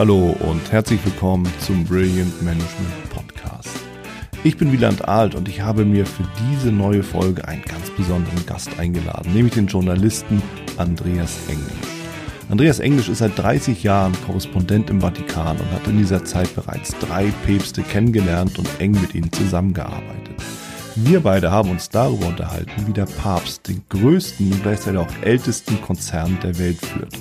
Hallo 0.00 0.34
und 0.40 0.72
herzlich 0.72 1.04
willkommen 1.04 1.46
zum 1.58 1.84
Brilliant 1.84 2.40
Management 2.40 3.10
Podcast. 3.10 3.76
Ich 4.44 4.56
bin 4.56 4.72
Wieland 4.72 5.06
Alt 5.06 5.34
und 5.34 5.46
ich 5.46 5.60
habe 5.60 5.84
mir 5.84 6.06
für 6.06 6.24
diese 6.40 6.72
neue 6.72 7.02
Folge 7.02 7.46
einen 7.46 7.60
ganz 7.60 7.90
besonderen 7.90 8.46
Gast 8.46 8.78
eingeladen, 8.78 9.34
nämlich 9.34 9.52
den 9.52 9.66
Journalisten 9.66 10.42
Andreas 10.78 11.36
Englisch. 11.48 11.90
Andreas 12.48 12.78
Englisch 12.78 13.10
ist 13.10 13.18
seit 13.18 13.38
30 13.38 13.82
Jahren 13.82 14.14
Korrespondent 14.24 14.88
im 14.88 15.02
Vatikan 15.02 15.58
und 15.58 15.70
hat 15.70 15.86
in 15.86 15.98
dieser 15.98 16.24
Zeit 16.24 16.54
bereits 16.54 16.96
drei 16.98 17.30
Päpste 17.44 17.82
kennengelernt 17.82 18.58
und 18.58 18.70
eng 18.80 18.92
mit 18.92 19.14
ihnen 19.14 19.30
zusammengearbeitet. 19.30 20.42
Wir 20.94 21.20
beide 21.20 21.50
haben 21.50 21.72
uns 21.72 21.90
darüber 21.90 22.28
unterhalten, 22.28 22.86
wie 22.86 22.94
der 22.94 23.04
Papst 23.04 23.68
den 23.68 23.82
größten 23.90 24.50
und 24.50 24.62
gleichzeitig 24.62 24.98
auch 24.98 25.12
ältesten 25.20 25.78
Konzern 25.82 26.38
der 26.42 26.58
Welt 26.58 26.78
führt, 26.78 27.12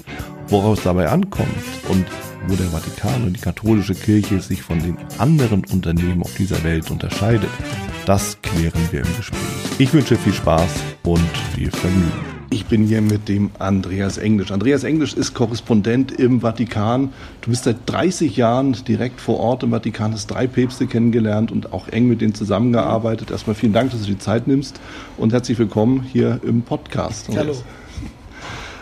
woraus 0.47 0.81
dabei 0.83 1.09
ankommt 1.09 1.49
und 1.89 2.05
wo 2.47 2.55
der 2.55 2.67
Vatikan 2.67 3.23
und 3.23 3.33
die 3.33 3.41
katholische 3.41 3.95
Kirche 3.95 4.39
sich 4.39 4.61
von 4.61 4.79
den 4.79 4.97
anderen 5.17 5.63
Unternehmen 5.65 6.21
auf 6.23 6.33
dieser 6.35 6.63
Welt 6.63 6.89
unterscheidet. 6.91 7.49
Das 8.05 8.41
klären 8.41 8.81
wir 8.91 9.01
im 9.01 9.15
Gespräch. 9.17 9.39
Ich 9.77 9.93
wünsche 9.93 10.15
viel 10.15 10.33
Spaß 10.33 10.71
und 11.03 11.37
viel 11.55 11.71
Vergnügen. 11.71 12.39
Ich 12.51 12.65
bin 12.65 12.87
hier 12.87 13.01
mit 13.01 13.29
dem 13.29 13.51
Andreas 13.59 14.17
Englisch. 14.17 14.51
Andreas 14.51 14.83
Englisch 14.83 15.13
ist 15.13 15.35
Korrespondent 15.35 16.11
im 16.11 16.41
Vatikan. 16.41 17.13
Du 17.41 17.51
bist 17.51 17.65
seit 17.65 17.77
30 17.85 18.35
Jahren 18.37 18.75
direkt 18.87 19.21
vor 19.21 19.39
Ort 19.39 19.61
im 19.61 19.69
Vatikan, 19.69 20.13
hast 20.13 20.27
drei 20.27 20.47
Päpste 20.47 20.87
kennengelernt 20.87 21.51
und 21.51 21.73
auch 21.73 21.87
eng 21.89 22.07
mit 22.07 22.21
denen 22.21 22.33
zusammengearbeitet. 22.33 23.29
Erstmal 23.29 23.55
vielen 23.55 23.73
Dank, 23.73 23.91
dass 23.91 24.01
du 24.01 24.07
die 24.07 24.17
Zeit 24.17 24.47
nimmst 24.47 24.79
und 25.17 25.31
herzlich 25.31 25.59
willkommen 25.59 26.01
hier 26.01 26.39
im 26.43 26.63
Podcast. 26.63 27.29
Hallo. 27.35 27.53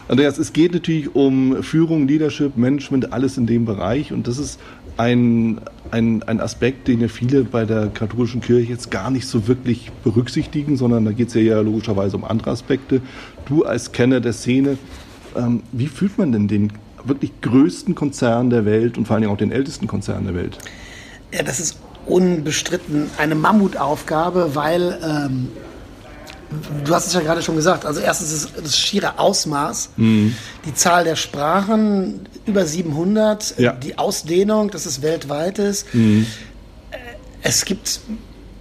Andreas, 0.09 0.38
es 0.38 0.53
geht 0.53 0.73
natürlich 0.73 1.13
um 1.16 1.61
Führung, 1.63 2.07
Leadership, 2.07 2.55
Management, 2.55 3.11
alles 3.11 3.38
in 3.38 3.45
dem 3.45 3.65
Bereich. 3.65 4.13
Und 4.13 4.27
das 4.27 4.38
ist 4.38 4.59
ein, 4.95 5.59
ein, 5.91 6.23
ein 6.23 6.40
Aspekt, 6.40 6.87
den 6.87 7.01
ja 7.01 7.09
viele 7.09 7.43
bei 7.43 7.65
der 7.65 7.87
katholischen 7.87 8.40
Kirche 8.40 8.71
jetzt 8.71 8.90
gar 8.90 9.12
nicht 9.12 9.27
so 9.27 9.48
wirklich 9.48 9.91
berücksichtigen, 10.04 10.77
sondern 10.77 11.04
da 11.04 11.12
geht 11.12 11.27
es 11.27 11.34
ja, 11.34 11.41
ja 11.41 11.59
logischerweise 11.59 12.15
um 12.15 12.23
andere 12.23 12.51
Aspekte. 12.51 13.01
Du 13.45 13.65
als 13.65 13.91
Kenner 13.91 14.21
der 14.21 14.34
Szene, 14.34 14.77
ähm, 15.35 15.62
wie 15.73 15.87
fühlt 15.87 16.17
man 16.17 16.32
denn 16.32 16.48
den 16.48 16.71
wirklich 17.04 17.41
größten 17.41 17.93
Konzern 17.93 18.49
der 18.49 18.65
Welt 18.65 18.98
und 18.98 19.07
vor 19.07 19.15
allen 19.15 19.23
Dingen 19.23 19.34
auch 19.34 19.37
den 19.37 19.51
ältesten 19.51 19.87
Konzern 19.87 20.26
der 20.26 20.35
Welt? 20.35 20.57
Ja, 21.34 21.43
das 21.43 21.60
ist 21.60 21.79
unbestritten 22.05 23.10
eine 23.17 23.35
Mammutaufgabe, 23.35 24.55
weil 24.55 24.98
ähm, 25.04 25.49
du 26.84 26.93
hast 26.95 27.07
es 27.07 27.13
ja 27.13 27.21
gerade 27.21 27.41
schon 27.41 27.55
gesagt, 27.55 27.85
also 27.85 27.99
erstens 27.99 28.31
ist 28.31 28.49
das 28.55 28.77
schiere 28.77 29.20
Ausmaß, 29.20 29.90
mhm. 29.98 30.35
die 30.65 30.73
Zahl 30.73 31.04
der 31.04 31.15
Sprachen, 31.15 32.27
über 32.45 32.65
700, 32.65 33.57
ja. 33.57 33.73
die 33.73 33.98
Ausdehnung, 33.98 34.71
dass 34.71 34.85
es 34.85 35.01
weltweit 35.01 35.59
ist. 35.59 35.93
Mhm. 35.93 36.26
Es 37.41 37.65
gibt 37.65 37.99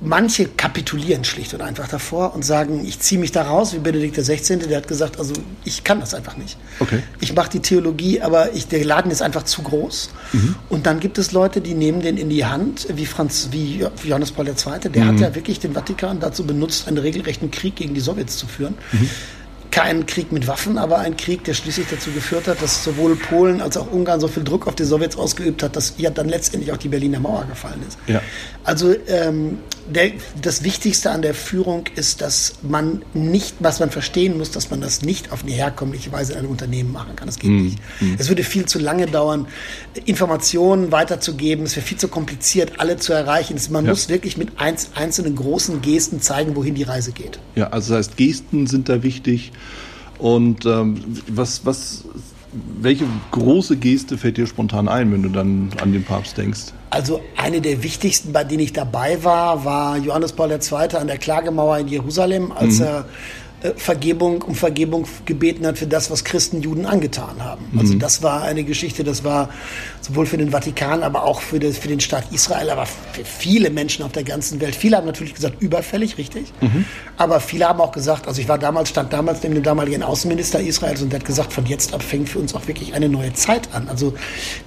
manche 0.00 0.46
kapitulieren 0.46 1.24
schlicht 1.24 1.54
und 1.54 1.62
einfach 1.62 1.88
davor 1.88 2.34
und 2.34 2.44
sagen, 2.44 2.84
ich 2.84 3.00
ziehe 3.00 3.20
mich 3.20 3.32
da 3.32 3.42
raus, 3.42 3.72
wie 3.72 3.78
Benedikt 3.78 4.16
XVI., 4.16 4.58
der 4.58 4.78
hat 4.78 4.88
gesagt, 4.88 5.18
also 5.18 5.34
ich 5.64 5.84
kann 5.84 6.00
das 6.00 6.12
einfach 6.12 6.36
nicht. 6.36 6.58
Okay. 6.80 7.02
Ich 7.20 7.34
mache 7.34 7.50
die 7.50 7.60
Theologie, 7.60 8.20
aber 8.20 8.52
ich, 8.52 8.68
der 8.68 8.84
Laden 8.84 9.10
ist 9.10 9.22
einfach 9.22 9.44
zu 9.44 9.62
groß. 9.62 10.10
Mhm. 10.32 10.54
Und 10.68 10.86
dann 10.86 11.00
gibt 11.00 11.18
es 11.18 11.32
Leute, 11.32 11.60
die 11.60 11.74
nehmen 11.74 12.02
den 12.02 12.18
in 12.18 12.28
die 12.28 12.44
Hand, 12.44 12.88
wie, 12.94 13.06
Franz, 13.06 13.48
wie 13.52 13.86
Johannes 14.04 14.32
Paul 14.32 14.48
II., 14.48 14.54
der 14.90 15.04
mhm. 15.04 15.08
hat 15.08 15.20
ja 15.20 15.34
wirklich 15.34 15.60
den 15.60 15.72
Vatikan 15.72 16.20
dazu 16.20 16.44
benutzt, 16.46 16.88
einen 16.88 16.98
regelrechten 16.98 17.50
Krieg 17.50 17.76
gegen 17.76 17.94
die 17.94 18.00
Sowjets 18.00 18.36
zu 18.36 18.46
führen. 18.46 18.74
Mhm 18.92 19.08
kein 19.76 20.06
Krieg 20.06 20.32
mit 20.32 20.46
Waffen, 20.46 20.78
aber 20.78 21.00
ein 21.00 21.18
Krieg, 21.18 21.44
der 21.44 21.52
schließlich 21.52 21.88
dazu 21.90 22.10
geführt 22.10 22.48
hat, 22.48 22.62
dass 22.62 22.82
sowohl 22.82 23.14
Polen 23.14 23.60
als 23.60 23.76
auch 23.76 23.92
Ungarn 23.92 24.20
so 24.20 24.26
viel 24.26 24.42
Druck 24.42 24.66
auf 24.66 24.74
die 24.74 24.84
Sowjets 24.84 25.18
ausgeübt 25.18 25.62
hat, 25.62 25.76
dass 25.76 25.92
ja 25.98 26.08
dann 26.08 26.30
letztendlich 26.30 26.72
auch 26.72 26.78
die 26.78 26.88
Berliner 26.88 27.20
Mauer 27.20 27.44
gefallen 27.44 27.82
ist. 27.86 27.98
Ja. 28.06 28.22
Also 28.64 28.94
ähm, 29.06 29.58
der, 29.88 30.12
das 30.40 30.62
Wichtigste 30.62 31.10
an 31.10 31.22
der 31.22 31.34
Führung 31.34 31.84
ist, 31.94 32.20
dass 32.20 32.54
man 32.62 33.02
nicht, 33.14 33.56
was 33.60 33.80
man 33.80 33.90
verstehen 33.90 34.38
muss, 34.38 34.50
dass 34.50 34.70
man 34.70 34.80
das 34.80 35.02
nicht 35.02 35.32
auf 35.32 35.42
eine 35.42 35.52
herkömmliche 35.52 36.12
Weise 36.12 36.32
in 36.32 36.40
einem 36.40 36.50
Unternehmen 36.50 36.92
machen 36.92 37.16
kann. 37.16 37.26
Das 37.26 37.38
geht 37.38 37.50
mm. 37.50 37.62
nicht. 37.62 37.78
Mm. 38.00 38.14
Es 38.18 38.28
würde 38.28 38.42
viel 38.42 38.66
zu 38.66 38.78
lange 38.78 39.06
dauern, 39.06 39.46
Informationen 40.04 40.92
weiterzugeben. 40.92 41.64
Es 41.64 41.76
wäre 41.76 41.86
viel 41.86 41.98
zu 41.98 42.08
kompliziert, 42.08 42.78
alle 42.78 42.96
zu 42.96 43.12
erreichen. 43.12 43.56
Man 43.70 43.84
ja. 43.84 43.90
muss 43.90 44.08
wirklich 44.08 44.36
mit 44.36 44.58
einzelnen 44.58 45.36
großen 45.36 45.80
Gesten 45.80 46.20
zeigen, 46.20 46.56
wohin 46.56 46.74
die 46.74 46.82
Reise 46.82 47.12
geht. 47.12 47.38
Ja, 47.54 47.68
also 47.68 47.94
das 47.94 48.08
heißt, 48.08 48.16
Gesten 48.16 48.66
sind 48.66 48.88
da 48.88 49.02
wichtig. 49.02 49.52
Und 50.18 50.64
ähm, 50.66 51.02
was, 51.28 51.64
was, 51.64 52.04
welche 52.80 53.04
große 53.30 53.76
Geste 53.76 54.18
fällt 54.18 54.36
dir 54.36 54.46
spontan 54.46 54.88
ein, 54.88 55.12
wenn 55.12 55.22
du 55.22 55.28
dann 55.28 55.70
an 55.80 55.92
den 55.92 56.04
Papst 56.04 56.38
denkst? 56.38 56.72
Also 56.90 57.20
eine 57.36 57.60
der 57.60 57.82
wichtigsten, 57.82 58.32
bei 58.32 58.44
denen 58.44 58.60
ich 58.60 58.72
dabei 58.72 59.22
war, 59.22 59.64
war 59.64 59.96
Johannes 59.98 60.32
Paul 60.32 60.50
II. 60.50 60.96
an 60.96 61.06
der 61.06 61.18
Klagemauer 61.18 61.78
in 61.78 61.88
Jerusalem, 61.88 62.52
als 62.52 62.78
mhm. 62.78 62.84
er 62.84 63.04
Vergebung 63.74 64.42
um 64.42 64.54
Vergebung 64.54 65.06
gebeten 65.24 65.66
hat 65.66 65.78
für 65.78 65.86
das, 65.86 66.10
was 66.10 66.24
Christen 66.24 66.62
Juden 66.62 66.86
angetan 66.86 67.42
haben. 67.42 67.64
Also 67.78 67.94
mhm. 67.94 67.98
das 67.98 68.22
war 68.22 68.42
eine 68.42 68.64
Geschichte, 68.64 69.04
das 69.04 69.24
war 69.24 69.48
sowohl 70.00 70.26
für 70.26 70.36
den 70.36 70.50
Vatikan, 70.50 71.02
aber 71.02 71.24
auch 71.24 71.40
für, 71.40 71.58
das, 71.58 71.78
für 71.78 71.88
den 71.88 72.00
Staat 72.00 72.32
Israel, 72.32 72.70
aber 72.70 72.86
für 72.86 73.24
viele 73.24 73.70
Menschen 73.70 74.04
auf 74.04 74.12
der 74.12 74.24
ganzen 74.24 74.60
Welt. 74.60 74.74
Viele 74.74 74.96
haben 74.96 75.06
natürlich 75.06 75.34
gesagt, 75.34 75.60
überfällig, 75.60 76.18
richtig. 76.18 76.52
Mhm. 76.60 76.84
Aber 77.16 77.40
viele 77.40 77.66
haben 77.66 77.80
auch 77.80 77.92
gesagt, 77.92 78.28
also 78.28 78.40
ich 78.40 78.48
war 78.48 78.58
damals, 78.58 78.90
stand 78.90 79.12
damals 79.12 79.42
neben 79.42 79.54
dem 79.54 79.64
damaligen 79.64 80.02
Außenminister 80.02 80.60
Israels 80.60 81.02
und 81.02 81.12
der 81.12 81.20
hat 81.20 81.26
gesagt, 81.26 81.52
von 81.52 81.66
jetzt 81.66 81.94
ab 81.94 82.02
fängt 82.02 82.28
für 82.28 82.38
uns 82.38 82.54
auch 82.54 82.66
wirklich 82.68 82.94
eine 82.94 83.08
neue 83.08 83.32
Zeit 83.32 83.68
an. 83.72 83.88
Also 83.88 84.14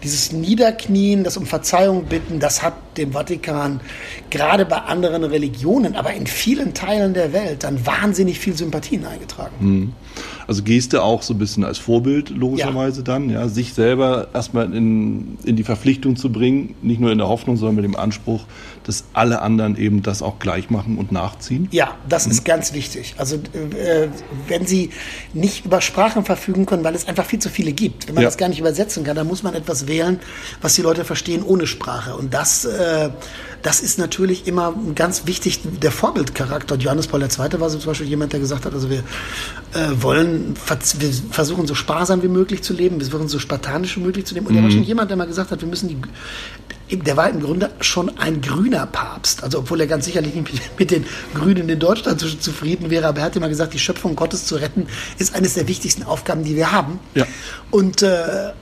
dieses 0.03 0.31
Niederknien, 0.31 1.23
das 1.23 1.37
um 1.37 1.45
Verzeihung 1.45 2.05
bitten, 2.05 2.39
das 2.39 2.61
hat 2.61 2.73
dem 2.97 3.13
Vatikan 3.13 3.79
gerade 4.29 4.65
bei 4.65 4.77
anderen 4.77 5.23
Religionen, 5.23 5.95
aber 5.95 6.13
in 6.13 6.27
vielen 6.27 6.73
Teilen 6.73 7.13
der 7.13 7.33
Welt 7.33 7.63
dann 7.63 7.85
wahnsinnig 7.85 8.39
viel 8.39 8.55
Sympathie 8.55 8.88
Sympathien 8.89 9.05
eingetragen. 9.05 9.55
Mhm. 9.59 9.93
Also 10.49 10.63
Geste 10.63 11.03
auch 11.03 11.21
so 11.21 11.35
ein 11.35 11.37
bisschen 11.37 11.63
als 11.63 11.77
Vorbild 11.77 12.31
logischerweise 12.31 13.01
ja. 13.01 13.03
dann, 13.03 13.29
ja, 13.29 13.47
sich 13.47 13.75
selber 13.75 14.29
erstmal 14.33 14.73
in, 14.73 15.37
in 15.43 15.55
die 15.55 15.63
Verpflichtung 15.63 16.15
zu 16.15 16.31
bringen, 16.31 16.73
nicht 16.81 16.99
nur 16.99 17.11
in 17.11 17.19
der 17.19 17.27
Hoffnung, 17.27 17.55
sondern 17.55 17.75
mit 17.75 17.85
dem 17.85 17.95
Anspruch, 17.95 18.45
dass 18.83 19.03
alle 19.13 19.43
anderen 19.43 19.77
eben 19.77 20.01
das 20.01 20.23
auch 20.23 20.39
gleich 20.39 20.71
machen 20.71 20.97
und 20.97 21.11
nachziehen. 21.11 21.67
Ja, 21.69 21.95
das 22.09 22.25
mhm. 22.25 22.31
ist 22.31 22.45
ganz 22.45 22.73
wichtig. 22.73 23.13
Also 23.17 23.35
äh, 23.35 24.07
wenn 24.47 24.65
Sie 24.65 24.89
nicht 25.35 25.65
über 25.65 25.81
Sprachen 25.81 26.25
verfügen 26.25 26.65
können, 26.65 26.83
weil 26.83 26.95
es 26.95 27.07
einfach 27.07 27.25
viel 27.25 27.37
zu 27.37 27.49
viele 27.49 27.71
gibt, 27.71 28.07
wenn 28.07 28.15
man 28.15 28.23
ja. 28.23 28.27
das 28.27 28.37
gar 28.37 28.49
nicht 28.49 28.59
übersetzen 28.59 29.03
kann, 29.03 29.15
dann 29.15 29.27
muss 29.27 29.43
man 29.43 29.53
etwas 29.53 29.87
wählen, 29.87 30.19
was 30.63 30.73
die 30.73 30.81
Leute 30.81 31.05
verstehen 31.05 31.43
ohne 31.43 31.67
Sprache. 31.67 32.15
Und 32.15 32.33
das 32.33 32.65
äh, 32.65 33.11
das 33.61 33.81
ist 33.81 33.99
natürlich 33.99 34.47
immer 34.47 34.73
ganz 34.95 35.25
wichtig, 35.25 35.59
der 35.81 35.91
Vorbildcharakter. 35.91 36.75
Johannes 36.75 37.07
Paul 37.07 37.21
II. 37.21 37.59
war 37.59 37.69
so 37.69 37.77
zum 37.77 37.91
Beispiel 37.91 38.07
jemand, 38.07 38.31
der 38.31 38.39
gesagt 38.39 38.65
hat, 38.65 38.73
also 38.73 38.89
wir 38.89 38.99
äh, 38.99 40.01
wollen, 40.01 40.38
wir 40.99 41.13
versuchen 41.31 41.67
so 41.67 41.75
sparsam 41.75 42.21
wie 42.23 42.27
möglich 42.27 42.61
zu 42.63 42.73
leben, 42.73 42.99
wir 42.99 43.07
versuchen 43.07 43.29
so 43.29 43.39
spartanisch 43.39 43.97
wie 43.97 44.01
möglich 44.01 44.25
zu 44.25 44.33
leben. 44.33 44.47
Und 44.47 44.53
mhm. 44.53 44.59
er 44.59 44.63
war 44.63 44.71
schon 44.71 44.83
jemand, 44.83 45.09
der 45.09 45.17
mal 45.17 45.27
gesagt 45.27 45.51
hat, 45.51 45.61
wir 45.61 45.67
müssen 45.67 45.89
die, 45.89 46.97
der 46.97 47.17
war 47.17 47.29
im 47.29 47.39
Grunde 47.39 47.71
schon 47.81 48.17
ein 48.17 48.41
grüner 48.41 48.85
Papst. 48.85 49.43
Also 49.43 49.59
obwohl 49.59 49.81
er 49.81 49.87
ganz 49.87 50.05
sicherlich 50.05 50.33
nicht 50.33 50.79
mit 50.79 50.91
den 50.91 51.05
Grünen 51.33 51.69
in 51.69 51.79
Deutschland 51.79 52.19
zufrieden 52.19 52.89
wäre, 52.89 53.07
aber 53.07 53.19
er 53.19 53.25
hat 53.25 53.35
immer 53.35 53.49
gesagt, 53.49 53.73
die 53.73 53.79
Schöpfung 53.79 54.15
Gottes 54.15 54.45
zu 54.45 54.55
retten, 54.55 54.87
ist 55.17 55.35
eines 55.35 55.53
der 55.53 55.67
wichtigsten 55.67 56.03
Aufgaben, 56.03 56.43
die 56.43 56.55
wir 56.55 56.71
haben. 56.71 56.99
Ja. 57.13 57.25
Und 57.71 58.01
äh, 58.01 58.49
äh, 58.49 58.53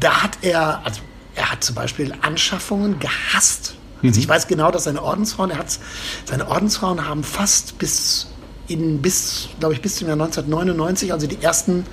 da 0.00 0.22
hat 0.22 0.38
er, 0.42 0.84
also 0.84 1.00
er 1.34 1.52
hat 1.52 1.64
zum 1.64 1.74
Beispiel 1.74 2.12
Anschaffungen 2.22 2.98
gehasst. 2.98 3.74
Also 4.02 4.20
ich 4.20 4.28
weiß 4.28 4.46
genau, 4.46 4.70
dass 4.70 4.84
seine 4.84 5.02
Ordensfrauen, 5.02 5.50
er 5.50 5.58
hat, 5.58 5.78
seine 6.24 6.48
Ordensfrauen 6.48 7.08
haben 7.08 7.24
fast 7.24 7.78
bis 7.78 8.28
in, 8.68 9.02
bis, 9.02 9.48
glaube 9.58 9.74
ich, 9.74 9.82
bis 9.82 9.96
zum 9.96 10.08
Jahr 10.08 10.14
1999, 10.20 11.12
also 11.12 11.26
die 11.26 11.42
ersten 11.42 11.84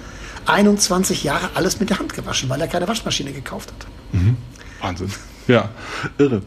21 0.45 1.23
Jahre 1.23 1.50
alles 1.53 1.79
mit 1.79 1.89
der 1.89 2.00
Hand 2.00 2.13
gewaschen, 2.13 2.49
weil 2.49 2.59
er 2.61 2.67
keine 2.67 2.87
Waschmaschine 2.87 3.31
gekauft 3.31 3.72
hat. 3.72 3.87
Mhm. 4.11 4.37
Wahnsinn. 4.81 5.09
Ja, 5.47 5.70
irre. 6.17 6.41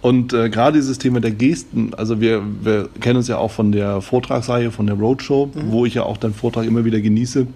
Und 0.00 0.32
äh, 0.32 0.50
gerade 0.50 0.78
dieses 0.78 0.98
Thema 0.98 1.20
der 1.20 1.32
Gesten, 1.32 1.92
also 1.94 2.20
wir, 2.20 2.42
wir 2.62 2.88
kennen 3.00 3.16
uns 3.16 3.28
ja 3.28 3.38
auch 3.38 3.50
von 3.50 3.72
der 3.72 4.00
Vortragsreihe, 4.00 4.70
von 4.70 4.86
der 4.86 4.96
Roadshow, 4.96 5.46
mhm. 5.46 5.72
wo 5.72 5.84
ich 5.84 5.94
ja 5.94 6.04
auch 6.04 6.16
deinen 6.16 6.34
Vortrag 6.34 6.64
immer 6.64 6.84
wieder 6.84 7.00
genieße. 7.00 7.46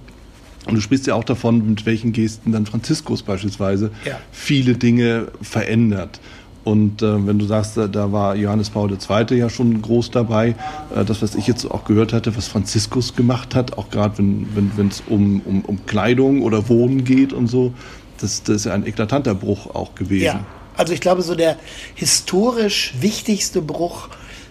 Und 0.67 0.75
du 0.75 0.81
sprichst 0.81 1.06
ja 1.06 1.14
auch 1.14 1.25
davon, 1.25 1.70
mit 1.70 1.87
welchen 1.87 2.12
Gesten 2.12 2.52
dann 2.52 2.67
Franziskus 2.67 3.22
beispielsweise 3.22 3.90
ja. 4.05 4.19
viele 4.31 4.75
Dinge 4.75 5.28
verändert. 5.40 6.20
Und 6.62 7.02
äh, 7.02 7.26
wenn 7.26 7.38
du 7.38 7.46
sagst, 7.46 7.76
da 7.76 8.12
war 8.12 8.36
Johannes 8.36 8.70
Paul 8.70 8.90
II. 8.90 9.36
ja 9.36 9.48
schon 9.48 9.80
groß 9.80 10.10
dabei, 10.10 10.54
äh, 10.94 11.04
das, 11.04 11.22
was 11.22 11.34
ich 11.34 11.46
jetzt 11.46 11.70
auch 11.70 11.84
gehört 11.84 12.12
hatte, 12.12 12.36
was 12.36 12.48
Franziskus 12.48 13.16
gemacht 13.16 13.54
hat, 13.54 13.78
auch 13.78 13.88
gerade 13.90 14.18
wenn 14.18 14.46
es 14.90 15.02
wenn, 15.06 15.14
um, 15.14 15.40
um, 15.40 15.64
um 15.64 15.86
Kleidung 15.86 16.42
oder 16.42 16.68
Wohnen 16.68 17.04
geht 17.04 17.32
und 17.32 17.46
so, 17.46 17.72
das, 18.20 18.42
das 18.42 18.56
ist 18.56 18.64
ja 18.66 18.74
ein 18.74 18.86
eklatanter 18.86 19.34
Bruch 19.34 19.74
auch 19.74 19.94
gewesen. 19.94 20.24
Ja, 20.24 20.44
also 20.76 20.92
ich 20.92 21.00
glaube, 21.00 21.22
so 21.22 21.34
der 21.34 21.56
historisch 21.94 22.94
wichtigste 23.00 23.62
Bruch 23.62 24.08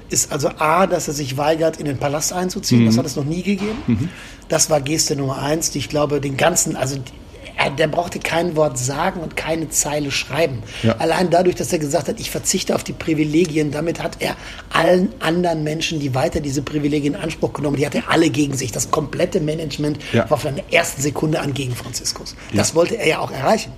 ist 0.09 0.31
also 0.31 0.49
A, 0.57 0.87
dass 0.87 1.07
er 1.07 1.13
sich 1.13 1.37
weigert, 1.37 1.77
in 1.77 1.85
den 1.85 1.97
Palast 1.97 2.33
einzuziehen. 2.33 2.81
Mhm. 2.81 2.85
Das 2.87 2.97
hat 2.97 3.05
es 3.05 3.15
noch 3.15 3.25
nie 3.25 3.43
gegeben. 3.43 3.77
Mhm. 3.85 4.09
Das 4.47 4.69
war 4.71 4.81
Geste 4.81 5.15
Nummer 5.15 5.39
eins, 5.41 5.69
die 5.71 5.77
ich 5.77 5.89
glaube, 5.89 6.19
den 6.19 6.37
ganzen, 6.37 6.75
also 6.75 6.97
er, 6.97 7.01
der 7.77 7.87
brauchte 7.87 8.19
kein 8.19 8.55
Wort 8.55 8.77
sagen 8.77 9.19
und 9.19 9.35
keine 9.35 9.69
Zeile 9.69 10.11
schreiben. 10.11 10.63
Ja. 10.83 10.95
Allein 10.97 11.29
dadurch, 11.29 11.55
dass 11.55 11.73
er 11.73 11.79
gesagt 11.79 12.07
hat, 12.07 12.19
ich 12.19 12.31
verzichte 12.31 12.73
auf 12.75 12.83
die 12.83 12.93
Privilegien, 12.93 13.71
damit 13.71 14.01
hat 14.01 14.17
er 14.19 14.35
allen 14.69 15.09
anderen 15.19 15.63
Menschen, 15.63 15.99
die 15.99 16.15
weiter 16.15 16.39
diese 16.39 16.61
Privilegien 16.61 17.15
in 17.15 17.19
Anspruch 17.19 17.53
genommen, 17.53 17.75
die 17.75 17.85
hat 17.85 17.95
er 17.95 18.09
alle 18.09 18.29
gegen 18.29 18.55
sich. 18.55 18.71
Das 18.71 18.91
komplette 18.91 19.39
Management 19.41 19.99
Ja. 20.13 20.29
war 20.29 20.37
von 20.37 20.55
der 20.55 20.63
ersten 20.71 21.01
Sekunde 21.01 21.39
an 21.41 21.53
gegen 21.53 21.75
Franziskus. 21.75 22.35
Das 22.53 22.75
wollte 22.75 22.95
er 22.97 23.07
ja 23.07 23.19
auch 23.19 23.31
erreichen. 23.31 23.71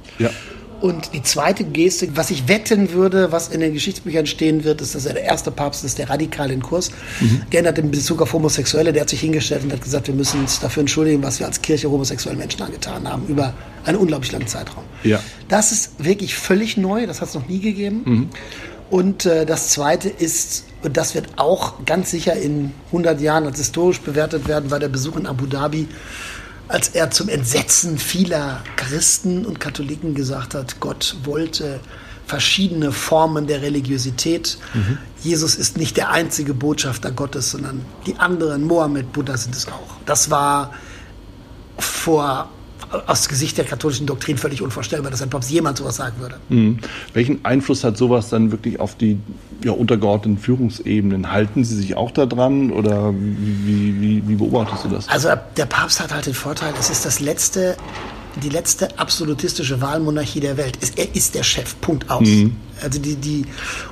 Und 0.82 1.14
die 1.14 1.22
zweite 1.22 1.64
Geste, 1.64 2.10
was 2.16 2.32
ich 2.32 2.48
wetten 2.48 2.92
würde, 2.92 3.32
was 3.32 3.50
in 3.50 3.60
den 3.60 3.74
Geschichtsbüchern 3.74 4.26
stehen 4.26 4.64
wird, 4.64 4.82
ist, 4.82 4.96
dass 4.96 5.06
er 5.06 5.14
der 5.14 5.24
erste 5.24 5.52
Papst 5.52 5.84
ist, 5.86 6.00
der 6.00 6.10
radikal 6.10 6.48
den 6.48 6.62
Kurs 6.64 6.92
Mhm. 7.20 7.44
geändert 7.52 7.78
in 7.78 7.92
Bezug 7.92 8.22
auf 8.22 8.34
Homosexuelle. 8.34 8.92
Der 8.92 9.04
hat 9.04 9.10
sich 9.10 9.22
hingestellt 9.22 9.64
und 9.64 9.72
hat 9.72 9.82
gesagt, 9.84 10.08
wir 10.08 10.16
müssen 10.16 10.42
uns 10.42 10.60
dafür 10.60 10.82
entschuldigen, 10.82 11.22
was 11.22 11.40
wir 11.40 11.46
als 11.46 11.62
Kirche 11.62 11.90
homosexuellen 11.90 12.40
Menschen 12.40 12.62
angetan 12.64 13.08
haben, 13.08 13.28
über 13.28 13.54
einen 13.86 13.98
unglaublich 13.98 14.32
langen 14.32 14.48
Zeitraum. 14.48 14.84
Ja. 15.04 15.20
Das 15.48 15.72
ist 15.72 16.04
wirklich 16.04 16.36
völlig 16.36 16.78
neu, 16.78 17.06
das 17.06 17.22
hat 17.22 17.30
es 17.30 17.36
noch 17.36 17.48
nie 17.48 17.60
gegeben. 17.60 18.02
Mhm. 18.06 18.30
Und 18.90 19.26
äh, 19.26 19.46
das 19.46 19.70
Zweite 19.70 20.10
ist, 20.10 20.66
und 20.84 20.98
das 20.98 21.16
wird 21.16 21.28
auch 21.38 21.86
ganz 21.86 22.12
sicher 22.12 22.34
in 22.34 22.74
100 22.88 23.22
Jahren 23.22 23.46
als 23.46 23.58
historisch 23.58 24.02
bewertet 24.02 24.48
werden, 24.48 24.70
war 24.72 24.80
der 24.80 24.90
Besuch 24.90 25.16
in 25.16 25.28
Abu 25.28 25.46
Dhabi, 25.46 25.88
als 26.72 26.90
er 26.90 27.12
zum 27.12 27.28
Entsetzen 27.30 27.98
vieler 27.98 28.62
Christen 28.78 29.46
und 29.46 29.60
Katholiken 29.60 30.16
gesagt 30.16 30.56
hat, 30.56 30.80
Gott 30.80 31.18
wollte 31.24 31.80
verschiedene 32.26 32.94
Formen 32.94 33.46
der 33.46 33.62
Religiosität. 33.62 34.58
Jesus 35.22 35.56
ist 35.56 35.78
nicht 35.78 35.98
der 35.98 36.12
einzige 36.12 36.54
Botschafter 36.54 37.12
Gottes, 37.12 37.52
sondern 37.52 37.86
die 38.06 38.16
anderen, 38.16 38.64
Mohammed, 38.64 39.12
Buddha 39.12 39.36
sind 39.36 39.54
es 39.54 39.68
auch. 39.68 39.98
Das 40.06 40.32
war 40.32 40.74
vor 41.78 42.50
aus 43.08 43.30
Gesicht 43.30 43.58
der 43.58 43.66
katholischen 43.66 44.06
Doktrin 44.06 44.38
völlig 44.38 44.62
unvorstellbar, 44.62 45.12
dass 45.12 45.22
ein 45.22 45.30
Papst 45.30 45.50
jemals 45.50 45.80
sowas 45.80 45.96
sagen 45.96 46.16
würde. 46.20 46.36
Mhm. 46.50 46.80
Welchen 47.14 47.44
Einfluss 47.46 47.84
hat 47.84 47.98
sowas 47.98 48.30
dann 48.30 48.52
wirklich 48.52 48.80
auf 48.80 48.96
die 48.96 49.20
ja, 49.64 49.72
untergeordneten 49.72 50.42
Führungsebenen? 50.42 51.32
Halten 51.32 51.64
Sie 51.64 51.76
sich 51.76 51.96
auch 51.96 52.12
da 52.12 52.26
dran 52.26 52.72
oder 52.72 53.14
wie, 53.14 54.02
wie, 54.02 54.28
wie 54.28 54.36
beobachtest 54.36 54.86
du 54.86 54.90
das? 54.90 55.08
Also 55.10 55.30
der 55.58 55.66
Papst 55.66 56.00
hat 56.00 56.14
halt 56.14 56.26
den 56.26 56.34
Vorteil, 56.34 56.74
es 56.80 56.90
ist 56.90 57.06
das 57.06 57.20
letzte, 57.20 57.78
die 58.42 58.50
letzte 58.50 58.98
absolutistische 58.98 59.82
Wahlmonarchie 59.82 60.40
der 60.40 60.58
Welt. 60.58 60.78
Er 60.96 61.16
ist 61.16 61.36
der 61.36 61.44
Chef, 61.44 61.80
Punkt 61.82 62.10
aus. 62.10 62.28
Also 62.84 63.00
die, 63.00 63.16
die, 63.16 63.46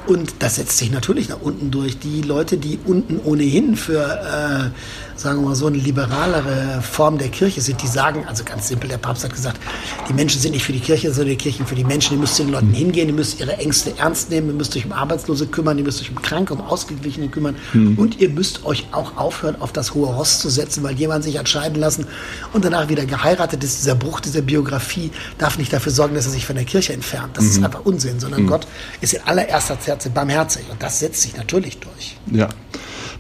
und 0.08 0.34
das 0.40 0.56
setzt 0.56 0.78
sich 0.78 0.92
natürlich 0.92 1.30
nach 1.30 1.42
unten 1.42 1.70
durch. 1.70 2.00
Die 2.00 2.22
Leute, 2.22 2.58
die 2.58 2.80
unten 2.86 3.20
ohnehin 3.24 3.76
für, 3.76 4.02
äh, 4.02 5.20
sagen 5.20 5.42
wir 5.42 5.50
mal 5.50 5.56
so, 5.56 5.68
eine 5.68 5.78
liberalere 5.78 6.82
Form 6.82 7.20
der 7.20 7.28
Kirche 7.28 7.62
sind, 7.62 7.84
die 7.84 7.88
sagen, 7.88 8.26
also 8.28 8.44
ganz 8.44 8.68
simpel, 8.68 8.90
der 8.90 8.98
Papst 8.98 9.24
hat 9.24 9.34
gesagt, 9.34 9.60
die 10.08 10.14
Menschen 10.14 10.42
sind 10.42 10.54
nicht 10.54 10.64
für 10.64 10.72
die 10.74 10.80
Kirche, 10.80 11.12
sondern 11.12 11.30
die 11.30 11.36
Kirchen 11.38 11.68
für 11.68 11.76
die 11.76 11.84
Menschen. 11.84 12.14
Ihr 12.14 12.20
müsst 12.20 12.36
zu 12.36 12.44
den 12.44 12.52
Leuten 12.52 12.74
hingehen, 12.74 13.10
ihr 13.10 13.14
müsst 13.14 13.40
ihre 13.40 13.58
Ängste 13.58 13.94
ernst 13.98 14.32
nehmen, 14.32 14.48
ihr 14.48 14.56
müsst 14.56 14.76
euch 14.76 14.86
um 14.86 14.92
Arbeitslose 14.92 15.46
kümmern, 15.46 15.78
ihr 15.78 15.84
müsst 15.84 16.02
euch 16.02 16.10
um 16.10 16.20
Kranke, 16.22 16.56
um 16.56 16.62
Ausgeglichene 16.62 17.28
kümmern 17.28 17.56
und 17.98 18.20
ihr 18.20 18.30
müsst 18.30 18.66
euch 18.66 18.88
auch 18.92 19.18
aufhören, 19.18 19.58
auf 19.60 19.72
das 19.72 19.94
hohe 19.94 20.08
Ross 20.08 20.40
zu 20.40 20.50
setzen, 20.50 20.82
weil 20.82 20.96
jemand 20.96 21.24
sich 21.24 21.38
hat 21.38 21.48
scheiden 21.48 21.80
lassen 21.80 22.08
und 22.54 22.66
danach 22.66 22.90
wieder 22.90 23.06
geheiratet 23.06 23.64
ist. 23.64 23.82
Dieser 23.82 23.96
Bruch 23.96 24.20
dieser 24.32 24.42
Biografie 24.42 25.12
darf 25.38 25.58
nicht 25.58 25.72
dafür 25.74 25.92
sorgen, 25.92 26.16
dass 26.16 26.26
er 26.26 26.32
sich 26.32 26.46
von 26.46 26.56
der 26.56 26.66
Kirche 26.66 26.94
entfernt. 26.94 27.38
Das 27.38 27.46
ist 27.46 27.64
einfach 27.64 27.86
Unsinn, 27.86 28.20
sondern 28.20 28.48
Gott 28.48 28.68
ist 29.02 29.14
in 29.14 29.22
allererster 29.26 29.78
Linie 29.86 30.10
barmherzig 30.14 30.64
und 30.72 30.82
das 30.82 31.00
setzt 31.00 31.22
sich 31.22 31.36
natürlich 31.36 31.78
durch. 31.80 32.18
Ja. 32.32 32.50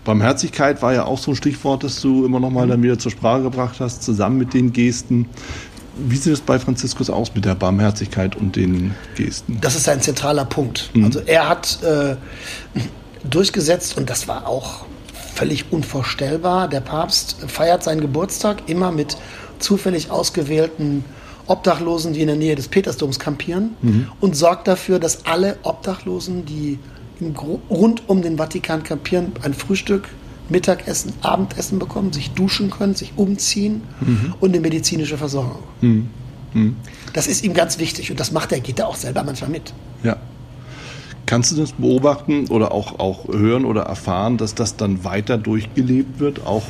Barmherzigkeit 0.05 0.81
war 0.81 0.93
ja 0.93 1.05
auch 1.05 1.17
so 1.17 1.31
ein 1.31 1.35
Stichwort, 1.35 1.83
das 1.83 2.01
du 2.01 2.25
immer 2.25 2.39
noch 2.39 2.49
mal 2.49 2.67
dann 2.67 2.81
wieder 2.81 2.97
zur 2.97 3.11
Sprache 3.11 3.43
gebracht 3.43 3.75
hast, 3.79 4.01
zusammen 4.03 4.37
mit 4.37 4.53
den 4.53 4.71
Gesten. 4.73 5.27
Wie 5.97 6.15
sieht 6.15 6.33
es 6.33 6.41
bei 6.41 6.57
Franziskus 6.57 7.09
aus 7.09 7.35
mit 7.35 7.45
der 7.45 7.55
Barmherzigkeit 7.55 8.35
und 8.35 8.55
den 8.55 8.95
Gesten? 9.15 9.59
Das 9.61 9.75
ist 9.75 9.89
ein 9.89 10.01
zentraler 10.01 10.45
Punkt. 10.45 10.89
Also 11.03 11.19
er 11.25 11.49
hat 11.49 11.79
äh, 11.83 12.15
durchgesetzt 13.29 13.97
und 13.97 14.09
das 14.09 14.27
war 14.27 14.47
auch 14.47 14.85
völlig 15.35 15.71
unvorstellbar. 15.71 16.67
Der 16.69 16.81
Papst 16.81 17.37
feiert 17.47 17.83
seinen 17.83 18.01
Geburtstag 18.01 18.69
immer 18.69 18.91
mit 18.91 19.17
zufällig 19.59 20.11
ausgewählten 20.11 21.03
Obdachlosen, 21.47 22.13
die 22.13 22.21
in 22.21 22.27
der 22.27 22.35
Nähe 22.35 22.55
des 22.55 22.67
Petersdoms 22.67 23.19
kampieren 23.19 23.75
und 24.19 24.35
sorgt 24.35 24.67
dafür, 24.67 24.99
dass 24.99 25.25
alle 25.25 25.57
Obdachlosen, 25.63 26.45
die 26.45 26.79
rund 27.69 28.07
um 28.07 28.21
den 28.21 28.37
Vatikan 28.37 28.83
kampieren, 28.83 29.31
ein 29.43 29.53
Frühstück, 29.53 30.09
Mittagessen, 30.49 31.13
Abendessen 31.21 31.77
bekommen, 31.79 32.13
sich 32.13 32.31
duschen 32.31 32.69
können, 32.69 32.95
sich 32.95 33.13
umziehen 33.15 33.81
und 34.39 34.49
eine 34.49 34.59
medizinische 34.59 35.17
Versorgung. 35.17 35.63
Das 37.13 37.27
ist 37.27 37.43
ihm 37.43 37.53
ganz 37.53 37.77
wichtig 37.79 38.09
und 38.11 38.19
das 38.19 38.31
macht 38.31 38.51
er, 38.51 38.59
geht 38.59 38.79
er 38.79 38.87
auch 38.87 38.95
selber 38.95 39.23
manchmal 39.23 39.49
mit. 39.49 39.73
Ja. 40.03 40.17
Kannst 41.25 41.51
du 41.51 41.57
das 41.57 41.73
beobachten 41.73 42.47
oder 42.47 42.71
auch, 42.71 42.97
auch 42.99 43.27
hören 43.27 43.65
oder 43.65 43.83
erfahren, 43.83 44.37
dass 44.37 44.55
das 44.55 44.77
dann 44.77 45.03
weiter 45.03 45.37
durchgelebt 45.37 46.19
wird, 46.19 46.47
auch 46.47 46.63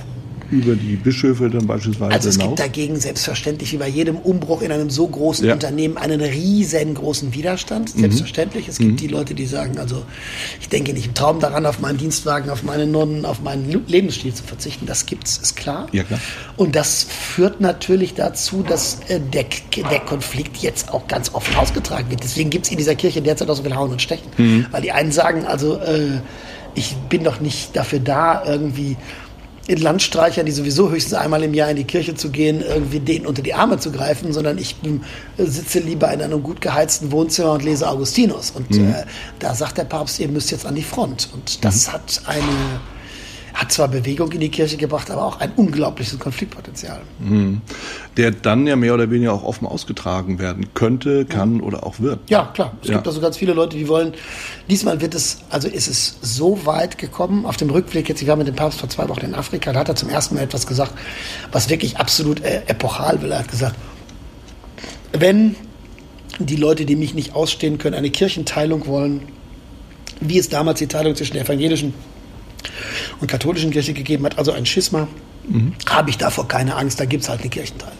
über 0.51 0.75
die 0.75 0.95
Bischöfe 0.95 1.49
dann 1.49 1.67
beispielsweise 1.67 2.11
Also 2.13 2.29
es 2.29 2.35
hinaus? 2.35 2.49
gibt 2.49 2.59
dagegen 2.59 2.95
selbstverständlich 2.99 3.71
wie 3.73 3.77
bei 3.77 3.87
jedem 3.87 4.17
Umbruch 4.17 4.61
in 4.61 4.71
einem 4.71 4.89
so 4.89 5.07
großen 5.07 5.45
Ja. 5.45 5.53
Unternehmen 5.53 5.97
einen 5.97 6.21
riesengroßen 6.21 7.33
Widerstand. 7.33 7.89
Selbstverständlich. 7.89 8.67
Es 8.67 8.77
gibt 8.77 8.99
die 8.99 9.07
Leute, 9.07 9.33
die 9.35 9.45
sagen, 9.45 9.77
also 9.79 10.03
ich 10.59 10.69
denke 10.69 10.93
nicht 10.93 11.07
im 11.07 11.13
Traum 11.13 11.39
daran, 11.39 11.65
auf 11.65 11.79
meinen 11.79 11.97
Dienstwagen, 11.97 12.49
auf 12.49 12.63
meine 12.63 12.85
Nonnen, 12.87 13.25
auf 13.25 13.41
meinen 13.41 13.69
Lebensstil 13.87 14.33
zu 14.33 14.43
verzichten. 14.43 14.85
Das 14.85 15.05
gibt's, 15.05 15.37
ist 15.37 15.55
klar. 15.55 15.87
Ja, 15.91 16.03
klar. 16.03 16.19
Und 16.57 16.75
das 16.75 17.03
führt 17.03 17.61
natürlich 17.61 18.13
dazu, 18.13 18.63
dass 18.63 18.99
äh, 19.07 19.19
der, 19.19 19.45
der 19.89 19.99
Konflikt 20.01 20.57
jetzt 20.57 20.93
auch 20.93 21.07
ganz 21.07 21.33
offen 21.33 21.55
ausgetragen 21.55 22.09
wird. 22.09 22.23
Deswegen 22.23 22.49
gibt's 22.49 22.69
in 22.71 22.77
dieser 22.77 22.95
Kirche 22.95 23.21
derzeit 23.21 23.49
auch 23.49 23.55
so 23.55 23.63
viel 23.63 23.75
Hauen 23.75 23.91
und 23.91 24.01
Stechen. 24.01 24.67
Weil 24.71 24.81
die 24.81 24.91
einen 24.91 25.11
sagen, 25.11 25.45
also 25.45 25.77
äh, 25.77 26.19
ich 26.75 26.95
bin 27.09 27.23
doch 27.23 27.39
nicht 27.39 27.75
dafür 27.75 27.99
da, 27.99 28.43
irgendwie 28.45 28.95
in 29.69 29.77
Landstreichern, 29.77 30.47
die 30.47 30.51
sowieso 30.51 30.89
höchstens 30.89 31.13
einmal 31.13 31.43
im 31.43 31.53
Jahr 31.53 31.69
in 31.69 31.75
die 31.75 31.83
Kirche 31.83 32.15
zu 32.15 32.31
gehen, 32.31 32.61
irgendwie 32.61 32.99
denen 32.99 33.27
unter 33.27 33.43
die 33.43 33.53
Arme 33.53 33.77
zu 33.77 33.91
greifen, 33.91 34.33
sondern 34.33 34.57
ich 34.57 34.75
ähm, 34.83 35.03
sitze 35.37 35.77
lieber 35.77 36.11
in 36.11 36.23
einem 36.23 36.41
gut 36.41 36.59
geheizten 36.59 37.11
Wohnzimmer 37.11 37.51
und 37.51 37.63
lese 37.63 37.87
Augustinus. 37.87 38.49
Und 38.49 38.75
äh, 38.75 39.03
da 39.37 39.53
sagt 39.53 39.77
der 39.77 39.83
Papst, 39.83 40.19
ihr 40.19 40.27
müsst 40.27 40.49
jetzt 40.49 40.65
an 40.65 40.73
die 40.73 40.81
Front. 40.81 41.29
Und 41.33 41.63
das 41.63 41.93
hat 41.93 42.23
eine, 42.25 42.79
hat 43.53 43.71
zwar 43.71 43.87
Bewegung 43.87 44.31
in 44.31 44.39
die 44.39 44.49
Kirche 44.49 44.77
gebracht, 44.77 45.09
aber 45.11 45.23
auch 45.25 45.39
ein 45.39 45.51
unglaubliches 45.55 46.17
Konfliktpotenzial. 46.19 47.01
Der 48.17 48.31
dann 48.31 48.67
ja 48.67 48.75
mehr 48.75 48.93
oder 48.93 49.09
weniger 49.11 49.33
auch 49.33 49.43
offen 49.43 49.65
ausgetragen 49.67 50.39
werden 50.39 50.67
könnte, 50.73 51.25
kann 51.25 51.61
oder 51.61 51.85
auch 51.85 51.99
wird. 51.99 52.19
Ja, 52.29 52.45
klar. 52.53 52.73
Es 52.81 52.89
Ja. 52.89 52.95
gibt 52.95 53.07
also 53.07 53.21
ganz 53.21 53.37
viele 53.37 53.53
Leute, 53.53 53.77
die 53.77 53.87
wollen. 53.87 54.13
Diesmal 54.69 55.01
wird 55.01 55.15
es, 55.15 55.39
also 55.49 55.67
ist 55.67 55.87
es 55.87 56.17
so 56.21 56.65
weit 56.65 56.97
gekommen. 56.97 57.45
Auf 57.45 57.57
dem 57.57 57.69
Rückblick 57.69 58.07
jetzt, 58.09 58.21
ich 58.21 58.27
war 58.27 58.35
mit 58.35 58.47
dem 58.47 58.55
Papst 58.55 58.79
vor 58.79 58.89
zwei 58.89 59.07
Wochen 59.09 59.25
in 59.25 59.35
Afrika, 59.35 59.71
da 59.73 59.79
hat 59.79 59.89
er 59.89 59.95
zum 59.95 60.09
ersten 60.09 60.35
Mal 60.35 60.41
etwas 60.41 60.67
gesagt, 60.67 60.93
was 61.51 61.69
wirklich 61.69 61.97
absolut 61.97 62.41
äh, 62.43 62.61
epochal 62.67 63.21
will. 63.21 63.31
Er 63.31 63.39
hat 63.39 63.49
gesagt, 63.49 63.75
wenn 65.13 65.55
die 66.39 66.55
Leute, 66.55 66.85
die 66.85 66.95
mich 66.95 67.13
nicht 67.13 67.35
ausstehen 67.35 67.77
können, 67.77 67.95
eine 67.95 68.09
Kirchenteilung 68.11 68.85
wollen, 68.87 69.23
wie 70.21 70.37
es 70.37 70.49
damals 70.49 70.79
die 70.79 70.87
Teilung 70.87 71.15
zwischen 71.15 71.33
der 71.33 71.43
evangelischen 71.43 71.93
und 73.19 73.27
katholischen 73.27 73.71
Kirche 73.71 73.93
gegeben 73.93 74.25
hat, 74.25 74.37
also 74.37 74.51
ein 74.51 74.65
Schisma, 74.65 75.07
habe 75.89 76.09
ich 76.09 76.17
davor 76.17 76.47
keine 76.47 76.75
Angst, 76.75 76.99
da 76.99 77.05
gibt 77.05 77.23
es 77.23 77.29
halt 77.29 77.41
eine 77.41 77.49
Kirchenteilung. 77.49 77.95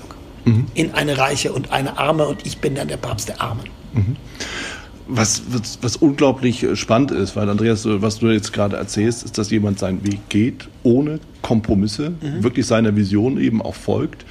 In 0.74 0.94
eine 0.94 1.18
Reiche 1.18 1.51
und 1.51 1.72
eine 1.72 1.98
Arme 1.98 2.28
und 2.28 2.46
ich 2.46 2.60
bin 2.60 2.75
dann 2.75 2.88
der 2.88 2.98
Papst 2.98 3.30
der 3.30 3.42
Armen. 3.42 3.66
Was, 5.08 5.42
was, 5.50 5.80
was 5.82 5.96
unglaublich 5.96 6.62
äh, 6.63 6.75
spannend 6.75 7.10
ist, 7.12 7.36
weil 7.36 7.50
Andreas, 7.50 7.82
so, 7.82 8.01
was 8.04 8.20
du 8.20 8.28
jetzt 8.28 8.54
gerade 8.54 8.78
erzählst, 8.78 9.24
ist, 9.24 9.39
dass 9.39 9.50
jemand 9.50 9.80
seinen 9.80 10.06
Weg 10.06 10.30
geht, 10.30 10.70
ohne 10.84 11.20
Kompromisse, 11.42 12.13
wirklich 12.42 12.68
seiner 12.68 12.96
Vision 12.96 13.39
eben 13.39 13.62
auch 13.62 13.74
folgt 13.74 14.25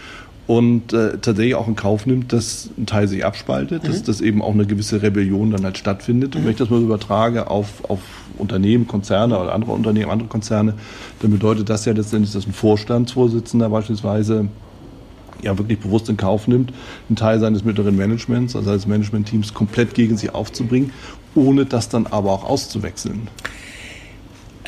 und 0.49 0.95
äh, 0.95 1.19
tatsächlich 1.19 1.55
auch 1.55 1.69
in 1.69 1.77
Kauf 1.77 2.07
nimmt, 2.07 2.33
dass 2.33 2.71
ein 2.79 2.87
Teil 2.87 3.07
sich 3.07 3.23
abspaltet, 3.23 3.87
dass, 3.87 4.03
dass 4.03 4.23
eben 4.23 4.41
auch 4.41 4.55
eine 4.55 4.65
gewisse 4.65 5.03
Rebellion 5.03 5.51
dann 5.51 5.63
halt 5.63 5.77
stattfindet. 5.77 6.35
Und 6.35 6.45
wenn 6.45 6.53
ich 6.53 6.57
das 6.57 6.71
mal 6.71 6.81
übertrage 6.81 7.51
auf, 7.51 7.85
auf 7.91 8.01
Unternehmen, 8.39 8.87
Konzerne 8.87 9.39
oder 9.39 9.53
andere 9.53 9.73
Unternehmen, 9.73 10.11
andere 10.11 10.27
Konzerne, 10.31 10.73
dann 11.21 11.31
bedeutet 11.33 11.69
das 11.69 11.85
ja 11.85 11.93
letztendlich, 11.93 12.33
dass 12.33 12.47
ein 12.47 12.55
Vorstandsvorsitzender 12.55 13.69
beispielsweise 13.69 14.49
ja 15.43 15.59
wirklich 15.59 15.81
bewusst 15.81 16.09
in 16.09 16.17
Kauf 16.17 16.49
nimmt, 16.49 16.73
einen 17.11 17.17
Teil 17.17 17.41
seines 17.41 17.63
mittleren 17.63 17.95
Managements, 17.95 18.57
also 18.57 18.71
seines 18.71 18.87
Managementteams 18.87 19.53
komplett 19.53 19.93
gegen 19.93 20.17
sie 20.17 20.31
aufzubringen, 20.31 20.93
ohne 21.35 21.67
das 21.67 21.91
dann 21.91 22.07
aber 22.07 22.33
auch 22.33 22.45
auszuwechseln. 22.45 23.29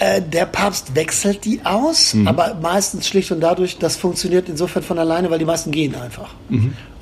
Äh, 0.01 0.23
der 0.23 0.47
Papst 0.47 0.95
wechselt 0.95 1.45
die 1.45 1.61
aus, 1.65 2.15
aber 2.25 2.55
meistens 2.61 3.07
schlicht 3.07 3.31
und 3.33 3.41
dadurch, 3.41 3.77
das 3.79 3.97
funktioniert 3.97 4.49
insofern 4.49 4.83
von 4.83 4.99
alleine, 4.99 5.31
weil 5.31 5.39
die 5.39 5.45
meisten 5.45 5.71
gehen 5.73 5.95
einfach. 5.95 6.31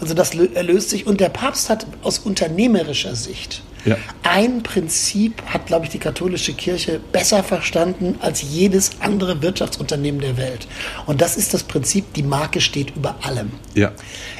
Also 0.01 0.15
das 0.15 0.35
löst 0.35 0.91
sich. 0.91 1.07
Und 1.07 1.21
der 1.21 1.29
Papst 1.29 1.71
hat 1.71 1.87
aus 2.03 2.19
unternehmerischer 2.19 3.15
Sicht 3.15 3.63
ja. 3.85 3.97
ein 4.23 4.63
Prinzip, 4.63 5.43
hat, 5.47 5.67
glaube 5.67 5.87
ich, 5.87 5.91
die 5.91 5.99
katholische 5.99 6.53
Kirche 6.53 7.01
besser 7.13 7.43
verstanden 7.43 8.17
als 8.21 8.43
jedes 8.43 9.01
andere 9.01 9.43
Wirtschaftsunternehmen 9.43 10.21
der 10.21 10.37
Welt. 10.37 10.67
Und 11.07 11.21
das 11.21 11.37
ist 11.37 11.55
das 11.55 11.63
Prinzip, 11.63 12.13
die 12.15 12.23
Marke 12.23 12.61
steht 12.61 12.95
über 12.97 13.17
allem. 13.23 13.53
Ja. 13.75 13.93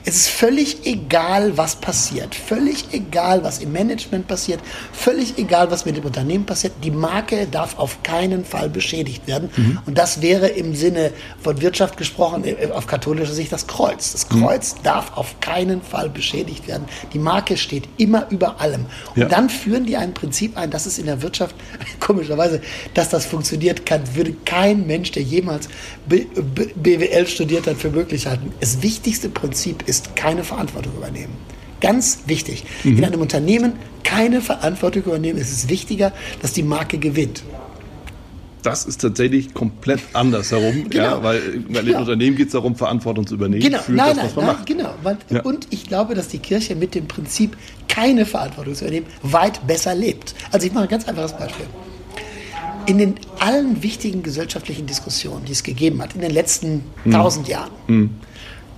Es 0.05 0.17
ist 0.17 0.29
völlig 0.29 0.87
egal, 0.87 1.57
was 1.57 1.77
passiert. 1.77 2.35
Völlig 2.35 2.87
egal, 2.93 3.43
was 3.45 3.59
im 3.59 3.73
Management 3.73 4.27
passiert. 4.27 4.61
Völlig 4.93 5.39
egal, 5.39 5.71
was 5.71 5.85
mit 5.85 5.97
dem 5.97 6.05
Unternehmen 6.05 6.47
passiert. 6.47 6.73
Die 6.83 6.91
Marke 6.91 7.47
darf 7.47 7.79
auf 7.79 8.03
keinen 8.03 8.45
Fall 8.45 8.69
beschädigt 8.69 9.27
werden. 9.27 9.51
Mhm. 9.57 9.79
Und 9.87 9.99
das 9.99 10.23
wäre 10.23 10.49
im 10.49 10.75
Sinne 10.75 11.13
von 11.43 11.61
Wirtschaft 11.61 11.97
gesprochen, 11.97 12.45
äh, 12.45 12.71
auf 12.73 12.87
katholischer 12.87 13.35
Sicht 13.35 13.53
das 13.53 13.67
Kreuz. 13.67 14.13
Das 14.13 14.31
mhm. 14.31 14.41
Kreuz 14.41 14.75
mhm. 14.75 14.83
darf 14.83 15.17
auf 15.17 15.41
keinen 15.41 15.48
Fall 15.83 16.11
beschädigt 16.11 16.69
werden. 16.69 16.85
Die 17.13 17.19
Marke 17.19 17.57
steht 17.57 17.89
immer 17.97 18.27
über 18.31 18.61
allem. 18.61 18.87
Und 19.15 19.23
ja. 19.23 19.29
dann 19.29 19.51
führen 19.51 19.87
die 19.87 19.97
ein 19.97 20.15
Prinzip 20.15 20.57
ein, 20.57 20.71
das 20.71 20.87
ist 20.87 20.99
in 20.99 21.07
der 21.07 21.23
Wirtschaft, 21.23 21.55
komischerweise, 22.01 22.61
dass 22.95 23.09
das 23.09 23.27
funktioniert 23.27 23.87
kann, 23.87 24.03
würde 24.15 24.35
kein 24.45 24.87
Mensch, 24.87 25.13
der 25.13 25.23
jemals 25.23 25.69
BWL 26.07 27.27
studiert 27.27 27.67
hat, 27.67 27.77
für 27.77 27.91
möglich 27.91 28.27
halten. 28.27 28.53
Das 28.61 28.83
wichtigste 28.83 29.29
Prinzip 29.29 29.89
ist 29.89 30.15
keine 30.17 30.45
Verantwortung 30.45 30.95
übernehmen. 30.97 31.33
Ganz 31.81 32.21
wichtig. 32.27 32.65
Mhm. 32.85 32.99
In 32.99 33.05
einem 33.05 33.21
Unternehmen 33.21 33.75
keine 34.03 34.41
Verantwortung 34.41 35.05
übernehmen. 35.05 35.39
Es 35.39 35.51
ist 35.51 35.69
wichtiger, 35.69 36.13
dass 36.43 36.53
die 36.53 36.63
Marke 36.63 36.99
gewinnt 36.99 37.43
das 38.63 38.85
ist 38.85 39.01
tatsächlich 39.01 39.55
komplett 39.55 40.01
andersherum, 40.13 40.85
genau. 40.91 41.05
ja, 41.05 41.23
weil, 41.23 41.65
weil 41.69 41.85
genau. 41.85 41.97
im 41.97 42.03
Unternehmen 42.03 42.37
geht 42.37 42.47
es 42.49 42.53
darum, 42.53 42.77
Verantwortung 42.77 43.27
zu 43.27 43.35
übernehmen 43.35 43.63
genau. 43.63 43.79
für 43.79 43.93
nein, 43.93 44.17
das, 44.17 44.25
was 44.27 44.37
man 44.37 44.47
nein, 44.47 44.55
macht. 44.57 44.67
Genau, 44.67 44.95
ja. 45.31 45.43
und 45.43 45.67
ich 45.71 45.85
glaube, 45.89 46.15
dass 46.15 46.29
die 46.29 46.39
Kirche 46.39 46.77
mit 46.77 46.95
dem 46.95 47.07
Prinzip, 47.07 47.57
keine 47.89 48.27
Verantwortung 48.27 48.75
zu 48.75 48.85
übernehmen, 48.85 49.07
weit 49.23 49.67
besser 49.67 49.95
lebt. 49.95 50.35
Also 50.53 50.67
ich 50.67 50.73
mache 50.73 50.85
ein 50.85 50.91
ganz 50.91 51.09
einfaches 51.09 51.37
Beispiel. 51.37 51.67
In 52.87 52.99
den 52.99 53.15
allen 53.39 53.83
wichtigen 53.83 54.23
gesellschaftlichen 54.23 54.87
Diskussionen, 54.87 55.45
die 55.45 55.53
es 55.53 55.63
gegeben 55.63 56.01
hat, 56.01 56.15
in 56.15 56.21
den 56.21 56.31
letzten 56.31 56.85
hm. 57.05 57.13
tausend 57.13 57.47
hm. 57.47 57.53
Jahren, 57.53 57.71
hm 57.87 58.11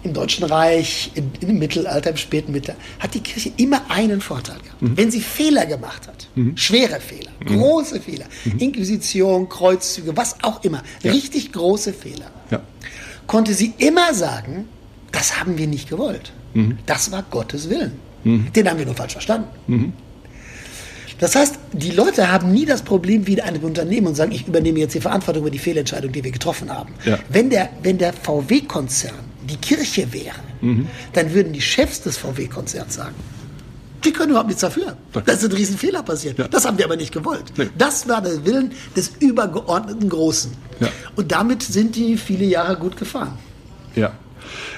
im 0.03 0.13
Deutschen 0.13 0.45
Reich, 0.45 1.13
im, 1.15 1.31
im, 1.41 1.59
Mittelalter, 1.59 2.11
im 2.11 2.17
späten 2.17 2.53
Mittelalter, 2.53 2.83
hat 2.99 3.15
die 3.15 3.21
Kirche 3.21 3.53
immer 3.57 3.83
einen 3.91 4.21
Vorteil 4.21 4.59
gehabt. 4.59 4.83
Mhm. 4.83 4.97
Wenn 4.97 5.11
sie 5.11 5.21
Fehler 5.21 5.67
gemacht 5.67 6.07
hat, 6.09 6.29
mhm. 6.35 6.57
schwere 6.57 7.01
Fehler, 7.01 7.31
mhm. 7.41 7.59
große 7.59 8.01
Fehler, 8.01 8.27
mhm. 8.45 8.59
Inquisition, 8.59 9.49
Kreuzzüge, 9.49 10.17
was 10.17 10.43
auch 10.43 10.65
immer, 10.65 10.83
ja. 11.03 11.13
richtig 11.13 11.53
große 11.53 11.93
Fehler, 11.93 12.31
ja. 12.51 12.61
konnte 13.27 13.55
sie 13.55 13.75
immer 13.79 14.15
sagen, 14.15 14.69
das 15.13 15.39
haben 15.39 15.59
wir 15.59 15.67
nicht 15.67 15.89
gewollt. 15.89 16.33
Mhm. 16.55 16.79
Das 16.87 17.13
war 17.13 17.23
Gottes 17.31 17.69
Willen. 17.69 17.93
Mhm. 18.25 18.53
Den 18.53 18.69
haben 18.69 18.79
wir 18.79 18.87
nur 18.87 18.95
falsch 18.95 19.13
verstanden. 19.13 19.49
Das 21.21 21.35
heißt, 21.35 21.59
die 21.73 21.91
Leute 21.91 22.33
haben 22.33 22.51
nie 22.51 22.65
das 22.65 22.81
Problem 22.81 23.27
wie 23.27 23.35
in 23.35 23.41
einem 23.41 23.63
Unternehmen 23.63 24.07
und 24.07 24.15
sagen, 24.15 24.33
ich 24.33 24.49
übernehme 24.49 24.79
jetzt 24.79 24.95
die 24.95 25.01
Verantwortung 25.01 25.43
über 25.43 25.51
die 25.51 25.59
Fehlentscheidung, 25.59 26.11
die 26.13 26.25
wir 26.25 26.31
getroffen 26.31 26.71
haben. 26.71 26.95
Ja. 27.05 27.19
Wenn 27.29 27.51
der, 27.51 27.69
wenn 27.83 27.99
der 27.99 28.15
VW-Konzern 28.15 29.30
die 29.51 29.57
Kirche 29.57 30.13
wäre, 30.13 30.37
mhm. 30.61 30.89
dann 31.13 31.35
würden 31.35 31.53
die 31.53 31.61
Chefs 31.61 32.03
des 32.03 32.17
VW-Konzerns 32.17 32.95
sagen, 32.95 33.15
die 34.05 34.13
können 34.13 34.31
überhaupt 34.31 34.49
nichts 34.49 34.63
dafür. 34.63 34.97
Da 35.13 35.33
ist 35.33 35.45
ein 35.45 35.53
Riesenfehler 35.53 36.03
passiert. 36.03 36.39
Ja. 36.39 36.49
Das 36.49 36.65
haben 36.65 36.79
wir 36.79 36.87
aber 36.87 36.97
nicht 36.97 37.13
gewollt. 37.13 37.53
Nee. 37.57 37.69
Das 37.77 38.09
war 38.09 38.23
der 38.23 38.45
Willen 38.47 38.73
des 38.97 39.13
übergeordneten 39.21 40.09
Großen. 40.09 40.53
Ja. 40.81 40.89
Und 41.17 41.33
damit 41.33 41.63
sind 41.63 41.97
die 41.97 42.17
viele 42.17 42.47
Jahre 42.47 42.77
gut 42.77 42.97
gefahren. 42.97 43.39
Ja. 43.95 44.13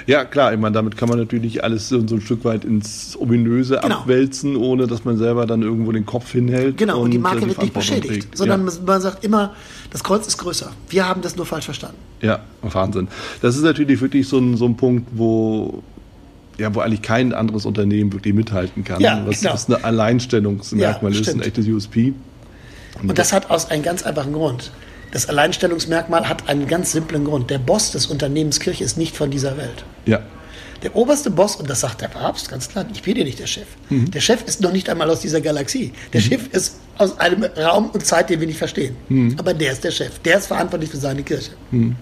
Ja, 0.06 0.24
klar, 0.24 0.52
ich 0.52 0.58
meine, 0.58 0.74
damit 0.74 0.96
kann 0.96 1.08
man 1.08 1.18
natürlich 1.18 1.62
alles 1.62 1.88
so, 1.88 1.98
ein 1.98 2.20
Stück 2.20 2.44
weit 2.44 2.64
ins 2.64 3.16
Ominöse 3.18 3.78
genau. 3.82 4.00
abwälzen, 4.00 4.56
ohne 4.56 4.86
dass 4.86 5.04
man 5.04 5.16
selber 5.16 5.46
dann 5.46 5.62
irgendwo 5.62 5.92
den 5.92 6.06
Kopf 6.06 6.32
hinhält. 6.32 6.76
Genau, 6.76 6.98
und, 6.98 7.04
und 7.04 7.10
die 7.12 7.18
Marke 7.18 7.40
die 7.40 7.48
wird 7.48 7.62
nicht 7.62 7.74
beschädigt, 7.74 8.22
trägt. 8.22 8.36
sondern 8.36 8.66
ja. 8.66 8.72
man 8.84 9.00
sagt 9.00 9.24
immer, 9.24 9.54
das 9.90 10.02
Kreuz 10.02 10.26
ist 10.26 10.38
größer. 10.38 10.72
Wir 10.88 11.08
haben 11.08 11.22
das 11.22 11.36
nur 11.36 11.46
falsch 11.46 11.66
verstanden. 11.66 11.96
Ja, 12.20 12.40
Wahnsinn. 12.62 13.08
Das 13.40 13.56
ist 13.56 13.62
natürlich 13.62 14.00
wirklich 14.00 14.28
so 14.28 14.38
ein, 14.38 14.56
so 14.56 14.66
ein 14.66 14.76
Punkt, 14.76 15.08
wo 15.12 15.82
ja, 16.58 16.74
wo 16.74 16.80
eigentlich 16.80 17.02
kein 17.02 17.32
anderes 17.32 17.66
Unternehmen 17.66 18.12
wirklich 18.12 18.34
mithalten 18.34 18.84
kann. 18.84 19.00
Ja, 19.00 19.22
was, 19.26 19.40
genau. 19.40 19.54
was 19.54 19.68
ein 19.68 19.82
Alleinstellungsmerkmal 19.82 21.12
ja, 21.12 21.20
ist, 21.20 21.30
ein 21.30 21.40
echtes 21.40 21.66
USP. 21.66 22.12
Und, 23.00 23.10
und 23.10 23.18
das 23.18 23.32
hat 23.32 23.50
aus 23.50 23.70
einem 23.70 23.82
ganz 23.82 24.02
einfachen 24.02 24.32
Grund. 24.32 24.70
Das 25.12 25.28
Alleinstellungsmerkmal 25.28 26.28
hat 26.28 26.48
einen 26.48 26.66
ganz 26.66 26.92
simplen 26.92 27.24
Grund. 27.24 27.50
Der 27.50 27.58
Boss 27.58 27.92
des 27.92 28.06
Unternehmens 28.06 28.58
Kirche 28.60 28.82
ist 28.82 28.96
nicht 28.96 29.16
von 29.16 29.30
dieser 29.30 29.56
Welt. 29.58 29.84
Ja. 30.06 30.20
Der 30.82 30.96
oberste 30.96 31.30
Boss, 31.30 31.54
und 31.54 31.70
das 31.70 31.80
sagt 31.80 32.00
der 32.00 32.08
Papst 32.08 32.48
ganz 32.48 32.68
klar, 32.68 32.84
ich 32.92 33.02
bin 33.02 33.14
dir 33.14 33.24
nicht 33.24 33.38
der 33.38 33.46
Chef. 33.46 33.66
Mhm. 33.88 34.10
Der 34.10 34.20
Chef 34.20 34.42
ist 34.46 34.60
noch 34.62 34.72
nicht 34.72 34.88
einmal 34.88 35.08
aus 35.10 35.20
dieser 35.20 35.40
Galaxie. 35.40 35.92
Der 36.12 36.20
mhm. 36.20 36.24
Chef 36.24 36.48
ist 36.48 36.80
aus 36.98 37.20
einem 37.20 37.44
Raum 37.44 37.90
und 37.90 38.04
Zeit, 38.04 38.30
den 38.30 38.40
wir 38.40 38.46
nicht 38.46 38.58
verstehen. 38.58 38.96
Mhm. 39.08 39.36
Aber 39.38 39.54
der 39.54 39.72
ist 39.72 39.84
der 39.84 39.92
Chef. 39.92 40.18
Der 40.20 40.38
ist 40.38 40.46
verantwortlich 40.46 40.90
für 40.90 40.96
seine 40.96 41.22
Kirche. 41.22 41.52
Mhm. 41.70 41.94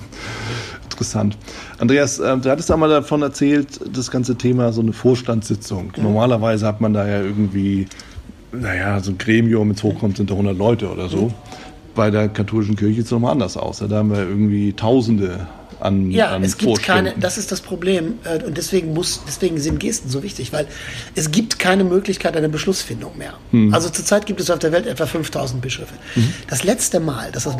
Interessant. 0.84 1.36
Andreas, 1.78 2.18
äh, 2.18 2.38
du 2.38 2.48
hattest 2.48 2.70
einmal 2.70 2.88
davon 2.88 3.22
erzählt, 3.22 3.80
das 3.92 4.10
ganze 4.10 4.36
Thema 4.36 4.72
so 4.72 4.80
eine 4.80 4.92
Vorstandssitzung. 4.92 5.92
Mhm. 5.96 6.02
Normalerweise 6.04 6.66
hat 6.66 6.80
man 6.80 6.94
da 6.94 7.06
ja 7.06 7.20
irgendwie, 7.20 7.88
naja, 8.52 9.00
so 9.00 9.10
ein 9.10 9.18
Gremium, 9.18 9.68
wenn 9.68 9.74
es 9.74 9.82
hochkommt, 9.82 10.16
sind 10.16 10.30
da 10.30 10.34
100 10.34 10.56
Leute 10.56 10.88
oder 10.88 11.08
so. 11.08 11.34
Bei 11.94 12.10
der 12.10 12.28
katholischen 12.28 12.76
Kirche 12.76 12.96
sieht 12.96 13.04
es 13.06 13.10
nochmal 13.10 13.32
anders 13.32 13.56
aus. 13.56 13.78
Da 13.78 13.96
haben 13.96 14.10
wir 14.10 14.20
irgendwie 14.20 14.72
Tausende 14.72 15.46
an 15.82 16.10
Ja, 16.10 16.30
an 16.30 16.44
es 16.44 16.56
gibt 16.56 16.82
keine, 16.82 17.14
das 17.18 17.38
ist 17.38 17.52
das 17.52 17.60
Problem 17.60 18.14
äh, 18.24 18.42
und 18.44 18.56
deswegen 18.56 18.92
muss, 18.94 19.22
deswegen 19.26 19.58
sind 19.58 19.80
Gesten 19.80 20.08
so 20.08 20.22
wichtig, 20.22 20.52
weil 20.52 20.66
es 21.14 21.30
gibt 21.30 21.58
keine 21.58 21.84
Möglichkeit 21.84 22.36
einer 22.36 22.48
Beschlussfindung 22.48 23.18
mehr. 23.18 23.34
Hm. 23.50 23.74
Also 23.74 23.90
zurzeit 23.90 24.26
gibt 24.26 24.40
es 24.40 24.50
auf 24.50 24.60
der 24.60 24.72
Welt 24.72 24.86
etwa 24.86 25.06
5000 25.06 25.60
Bischöfe. 25.60 25.94
Mhm. 26.14 26.32
Das 26.48 26.64
letzte 26.64 27.00
Mal, 27.00 27.32
dass 27.32 27.44
das 27.44 27.56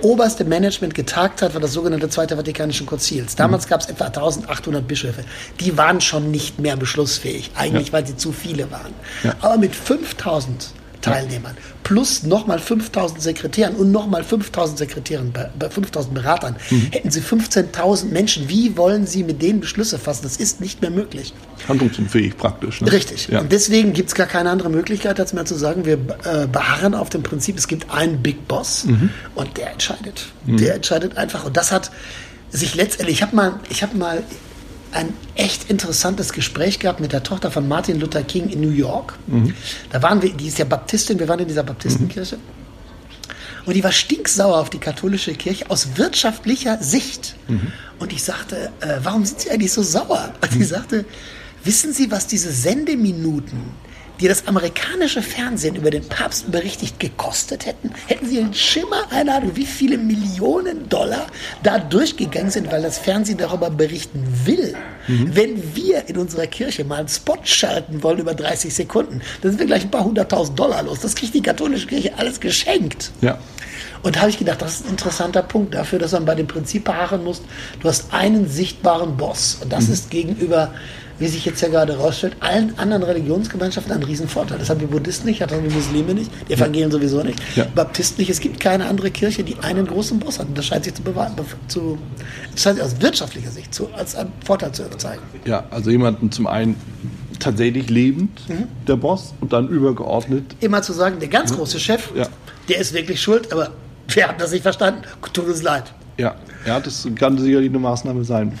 oberste 0.00 0.44
Management 0.44 0.94
getagt 0.94 1.42
hat, 1.42 1.54
war 1.54 1.60
das 1.60 1.72
sogenannte 1.72 2.08
Zweite 2.08 2.36
Vatikanische 2.36 2.84
Konzils. 2.84 3.36
Damals 3.36 3.66
mhm. 3.66 3.70
gab 3.70 3.80
es 3.80 3.86
etwa 3.88 4.06
1800 4.06 4.86
Bischöfe. 4.86 5.24
Die 5.60 5.76
waren 5.76 6.00
schon 6.00 6.30
nicht 6.30 6.58
mehr 6.58 6.76
beschlussfähig, 6.76 7.50
eigentlich 7.54 7.88
ja. 7.88 7.92
weil 7.92 8.06
sie 8.06 8.16
zu 8.16 8.32
viele 8.32 8.70
waren. 8.70 8.92
Ja. 9.22 9.34
Aber 9.40 9.58
mit 9.58 9.74
5000 9.74 10.70
Teilnehmern 11.12 11.56
plus 11.84 12.22
nochmal 12.24 12.58
5000 12.58 13.22
Sekretären 13.22 13.76
und 13.76 13.92
nochmal 13.92 14.24
5000 14.24 14.78
Sekretären, 14.78 15.32
5000 15.60 16.14
Beratern, 16.14 16.56
mhm. 16.70 16.88
hätten 16.90 17.10
Sie 17.10 17.20
15.000 17.20 18.06
Menschen. 18.06 18.48
Wie 18.48 18.76
wollen 18.76 19.06
Sie 19.06 19.22
mit 19.22 19.40
denen 19.40 19.60
Beschlüsse 19.60 19.98
fassen? 19.98 20.22
Das 20.24 20.38
ist 20.38 20.60
nicht 20.60 20.80
mehr 20.80 20.90
möglich. 20.90 21.32
Handlungsunfähig 21.68 22.36
praktisch. 22.36 22.80
Ne? 22.80 22.90
Richtig. 22.90 23.28
Ja. 23.28 23.40
Und 23.40 23.52
deswegen 23.52 23.92
gibt 23.92 24.08
es 24.08 24.14
gar 24.14 24.26
keine 24.26 24.50
andere 24.50 24.70
Möglichkeit, 24.70 25.20
als 25.20 25.32
mehr 25.34 25.44
zu 25.44 25.54
sagen, 25.54 25.84
wir 25.84 25.98
äh, 26.24 26.46
beharren 26.46 26.94
auf 26.94 27.10
dem 27.10 27.22
Prinzip, 27.22 27.58
es 27.58 27.68
gibt 27.68 27.90
einen 27.90 28.22
Big 28.22 28.48
Boss 28.48 28.84
mhm. 28.86 29.10
und 29.34 29.56
der 29.56 29.70
entscheidet. 29.70 30.26
Mhm. 30.46 30.56
Der 30.56 30.74
entscheidet 30.74 31.16
einfach. 31.18 31.44
Und 31.44 31.56
das 31.56 31.70
hat 31.70 31.90
sich 32.50 32.74
letztendlich, 32.74 33.18
ich 33.18 33.22
habe 33.22 33.36
mal, 33.36 33.60
ich 33.68 33.82
habe 33.82 33.96
mal 33.96 34.22
ein 34.94 35.12
echt 35.34 35.70
interessantes 35.70 36.32
Gespräch 36.32 36.78
gehabt 36.78 37.00
mit 37.00 37.12
der 37.12 37.22
Tochter 37.22 37.50
von 37.50 37.66
Martin 37.66 37.98
Luther 37.98 38.22
King 38.22 38.48
in 38.48 38.60
New 38.60 38.70
York. 38.70 39.14
Mhm. 39.26 39.54
Da 39.90 40.02
waren 40.02 40.22
wir, 40.22 40.32
die 40.32 40.46
ist 40.46 40.58
ja 40.58 40.64
Baptistin, 40.64 41.18
wir 41.18 41.28
waren 41.28 41.40
in 41.40 41.48
dieser 41.48 41.64
Baptistenkirche. 41.64 42.36
Mhm. 42.36 42.42
Und 43.66 43.74
die 43.74 43.82
war 43.82 43.92
stinksauer 43.92 44.58
auf 44.58 44.70
die 44.70 44.78
katholische 44.78 45.34
Kirche 45.34 45.70
aus 45.70 45.96
wirtschaftlicher 45.96 46.82
Sicht. 46.82 47.34
Mhm. 47.48 47.72
Und 47.98 48.12
ich 48.12 48.22
sagte, 48.22 48.70
äh, 48.80 48.98
warum 49.02 49.24
sind 49.24 49.40
Sie 49.40 49.50
eigentlich 49.50 49.72
so 49.72 49.82
sauer? 49.82 50.32
Und 50.40 50.52
die 50.52 50.58
mhm. 50.58 50.64
sagte, 50.64 51.04
wissen 51.64 51.92
Sie, 51.92 52.10
was 52.10 52.26
diese 52.26 52.52
Sendeminuten 52.52 53.60
die 54.20 54.28
das 54.28 54.46
amerikanische 54.46 55.22
Fernsehen 55.22 55.76
über 55.76 55.90
den 55.90 56.08
Papst 56.08 56.50
berichtigt 56.50 57.00
gekostet 57.00 57.66
hätten, 57.66 57.90
hätten 58.06 58.28
sie 58.28 58.38
einen 58.38 58.54
Schimmer 58.54 59.10
einer 59.10 59.36
Ahnung, 59.36 59.52
wie 59.54 59.66
viele 59.66 59.98
Millionen 59.98 60.88
Dollar 60.88 61.26
da 61.62 61.78
durchgegangen 61.78 62.50
sind, 62.50 62.70
weil 62.70 62.82
das 62.82 62.98
Fernsehen 62.98 63.38
darüber 63.38 63.70
berichten 63.70 64.24
will. 64.44 64.76
Mhm. 65.08 65.36
Wenn 65.36 65.76
wir 65.76 66.08
in 66.08 66.16
unserer 66.16 66.46
Kirche 66.46 66.84
mal 66.84 67.00
einen 67.00 67.08
Spot 67.08 67.38
schalten 67.42 68.02
wollen 68.02 68.18
über 68.18 68.34
30 68.34 68.72
Sekunden, 68.72 69.20
dann 69.42 69.52
sind 69.52 69.58
wir 69.58 69.66
gleich 69.66 69.82
ein 69.82 69.90
paar 69.90 70.04
hunderttausend 70.04 70.58
Dollar 70.58 70.82
los. 70.82 71.00
Das 71.00 71.14
kriegt 71.14 71.34
die 71.34 71.42
katholische 71.42 71.86
Kirche 71.86 72.12
alles 72.16 72.40
geschenkt. 72.40 73.10
Ja. 73.20 73.38
Und 74.02 74.16
da 74.16 74.20
habe 74.20 74.30
ich 74.30 74.38
gedacht, 74.38 74.60
das 74.60 74.74
ist 74.74 74.86
ein 74.86 74.90
interessanter 74.90 75.42
Punkt 75.42 75.74
dafür, 75.74 75.98
dass 75.98 76.12
man 76.12 76.26
bei 76.26 76.34
dem 76.34 76.46
Prinzip 76.46 76.84
beharren 76.84 77.24
muss. 77.24 77.42
Du 77.80 77.88
hast 77.88 78.12
einen 78.12 78.48
sichtbaren 78.48 79.16
Boss. 79.16 79.58
Und 79.62 79.72
das 79.72 79.88
mhm. 79.88 79.94
ist 79.94 80.10
gegenüber 80.10 80.74
wie 81.18 81.28
sich 81.28 81.44
jetzt 81.44 81.60
ja 81.60 81.68
gerade 81.68 81.96
herausstellt, 81.96 82.36
allen 82.40 82.76
anderen 82.78 83.02
Religionsgemeinschaften 83.02 83.92
einen 83.92 84.02
Riesenvorteil. 84.02 84.58
Das 84.58 84.70
haben 84.70 84.80
die 84.80 84.86
Buddhisten 84.86 85.26
nicht, 85.26 85.40
das 85.40 85.52
haben 85.52 85.68
die 85.68 85.74
Muslime 85.74 86.14
nicht, 86.14 86.30
die 86.48 86.54
Evangelien 86.54 86.90
ja. 86.90 86.96
sowieso 86.96 87.22
nicht, 87.22 87.38
ja. 87.56 87.66
Baptisten 87.74 88.20
nicht. 88.20 88.30
Es 88.30 88.40
gibt 88.40 88.60
keine 88.60 88.86
andere 88.86 89.10
Kirche, 89.10 89.44
die 89.44 89.56
einen 89.60 89.86
großen 89.86 90.18
Boss 90.18 90.38
hat. 90.38 90.48
Und 90.48 90.58
das 90.58 90.66
scheint 90.66 90.84
sich 90.84 90.94
zu 90.94 91.02
bewahren, 91.02 91.34
zu, 91.68 91.98
das 92.52 92.62
scheint 92.62 92.76
sich 92.76 92.84
aus 92.84 93.00
wirtschaftlicher 93.00 93.50
Sicht 93.50 93.74
zu, 93.74 93.88
als 93.94 94.16
einen 94.16 94.32
Vorteil 94.44 94.72
zu 94.72 94.88
zeigen. 94.96 95.22
Ja, 95.44 95.64
also 95.70 95.90
jemanden 95.90 96.32
zum 96.32 96.46
einen 96.46 96.76
tatsächlich 97.38 97.90
lebend, 97.90 98.48
mhm. 98.48 98.68
der 98.86 98.96
Boss, 98.96 99.34
und 99.40 99.52
dann 99.52 99.68
übergeordnet. 99.68 100.56
Immer 100.60 100.82
zu 100.82 100.92
sagen, 100.92 101.18
der 101.20 101.28
ganz 101.28 101.52
große 101.52 101.78
Chef, 101.78 102.10
ja. 102.14 102.26
der 102.68 102.78
ist 102.78 102.92
wirklich 102.92 103.20
schuld, 103.20 103.52
aber 103.52 103.72
wer 104.08 104.28
hat 104.28 104.40
das 104.40 104.52
nicht 104.52 104.62
verstanden? 104.62 105.02
Tut 105.32 105.46
uns 105.46 105.62
leid. 105.62 105.92
Ja, 106.18 106.36
ja, 106.66 106.80
das 106.80 107.08
kann 107.16 107.38
sicherlich 107.38 107.70
eine 107.70 107.78
Maßnahme 107.78 108.24
sein. 108.24 108.58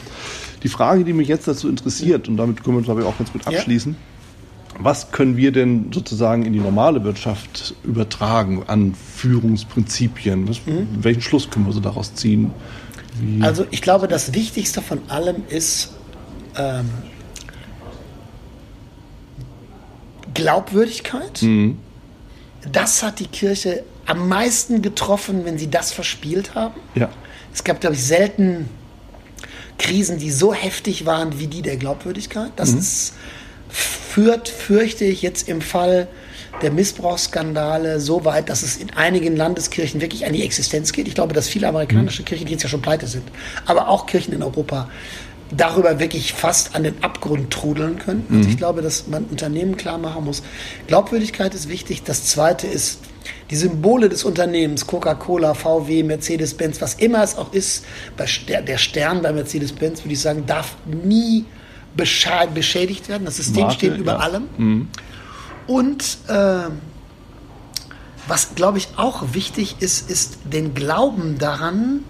Die 0.62 0.68
Frage, 0.68 1.04
die 1.04 1.12
mich 1.12 1.28
jetzt 1.28 1.46
dazu 1.46 1.68
interessiert, 1.68 2.28
und 2.28 2.36
damit 2.36 2.64
können 2.64 2.78
wir, 2.78 2.82
glaube 2.82 3.02
ich, 3.02 3.06
auch 3.06 3.16
ganz 3.16 3.32
gut 3.32 3.46
abschließen, 3.46 3.92
ja. 3.92 4.78
was 4.82 5.10
können 5.10 5.36
wir 5.36 5.52
denn 5.52 5.92
sozusagen 5.92 6.44
in 6.44 6.52
die 6.52 6.58
normale 6.58 7.04
Wirtschaft 7.04 7.74
übertragen 7.84 8.64
an 8.66 8.94
Führungsprinzipien? 8.94 10.48
Was, 10.48 10.64
mhm. 10.66 10.88
Welchen 11.00 11.20
Schluss 11.20 11.50
können 11.50 11.66
wir 11.66 11.72
so 11.72 11.80
daraus 11.80 12.14
ziehen? 12.14 12.50
Wie 13.20 13.42
also 13.42 13.66
ich 13.70 13.82
glaube, 13.82 14.08
das 14.08 14.34
Wichtigste 14.34 14.82
von 14.82 14.98
allem 15.08 15.42
ist 15.48 15.92
ähm, 16.56 16.88
Glaubwürdigkeit. 20.34 21.42
Mhm. 21.42 21.78
Das 22.70 23.02
hat 23.02 23.20
die 23.20 23.26
Kirche 23.26 23.84
am 24.06 24.28
meisten 24.28 24.82
getroffen, 24.82 25.44
wenn 25.44 25.58
sie 25.58 25.70
das 25.70 25.92
verspielt 25.92 26.54
haben. 26.54 26.80
Ja. 26.94 27.10
Es 27.52 27.64
gab, 27.64 27.80
glaube 27.80 27.96
ich, 27.96 28.04
selten 28.04 28.68
Krisen, 29.78 30.18
die 30.18 30.30
so 30.30 30.54
heftig 30.54 31.06
waren 31.06 31.38
wie 31.38 31.46
die 31.46 31.62
der 31.62 31.76
Glaubwürdigkeit. 31.76 32.52
Das 32.56 32.72
mhm. 32.72 32.78
ist, 32.78 33.14
führt, 33.68 34.48
fürchte 34.48 35.04
ich, 35.04 35.22
jetzt 35.22 35.48
im 35.48 35.60
Fall 35.60 36.08
der 36.62 36.70
Missbrauchsskandale 36.70 37.98
so 37.98 38.24
weit, 38.24 38.48
dass 38.48 38.62
es 38.62 38.76
in 38.76 38.90
einigen 38.90 39.36
Landeskirchen 39.36 40.00
wirklich 40.00 40.24
an 40.24 40.32
die 40.32 40.44
Existenz 40.44 40.92
geht. 40.92 41.08
Ich 41.08 41.14
glaube, 41.14 41.34
dass 41.34 41.48
viele 41.48 41.68
amerikanische 41.68 42.22
mhm. 42.22 42.26
Kirchen, 42.26 42.46
die 42.46 42.52
jetzt 42.52 42.62
ja 42.62 42.68
schon 42.68 42.82
pleite 42.82 43.06
sind, 43.06 43.24
aber 43.66 43.88
auch 43.88 44.06
Kirchen 44.06 44.32
in 44.32 44.42
Europa 44.42 44.88
darüber 45.50 45.98
wirklich 45.98 46.32
fast 46.32 46.74
an 46.74 46.84
den 46.84 47.02
Abgrund 47.02 47.50
trudeln 47.50 47.98
können. 47.98 48.26
Also 48.30 48.44
mhm. 48.44 48.48
ich 48.48 48.56
glaube, 48.56 48.82
dass 48.82 49.06
man 49.06 49.24
Unternehmen 49.24 49.76
klar 49.76 49.98
machen 49.98 50.24
muss. 50.24 50.42
Glaubwürdigkeit 50.86 51.54
ist 51.54 51.68
wichtig. 51.68 52.02
Das 52.02 52.24
zweite 52.24 52.66
ist 52.66 53.00
die 53.50 53.56
Symbole 53.56 54.08
des 54.08 54.24
Unternehmens, 54.24 54.86
Coca-Cola, 54.86 55.54
VW, 55.54 56.02
Mercedes-Benz, 56.02 56.80
was 56.80 56.94
immer 56.94 57.22
es 57.22 57.36
auch 57.36 57.52
ist, 57.52 57.84
der 58.18 58.78
Stern 58.78 59.22
bei 59.22 59.32
Mercedes-Benz, 59.32 60.02
würde 60.02 60.12
ich 60.12 60.20
sagen, 60.20 60.44
darf 60.46 60.76
nie 60.86 61.44
beschädigt 61.96 63.08
werden. 63.08 63.24
Das 63.24 63.36
System 63.36 63.62
Marke, 63.62 63.74
steht 63.74 63.96
über 63.96 64.12
ja. 64.12 64.18
allem. 64.18 64.44
Mhm. 64.56 64.88
Und 65.66 66.18
äh, 66.28 66.70
was, 68.26 68.54
glaube 68.54 68.78
ich, 68.78 68.88
auch 68.96 69.34
wichtig 69.34 69.76
ist, 69.80 70.10
ist 70.10 70.38
den 70.44 70.74
Glauben 70.74 71.38
daran, 71.38 72.00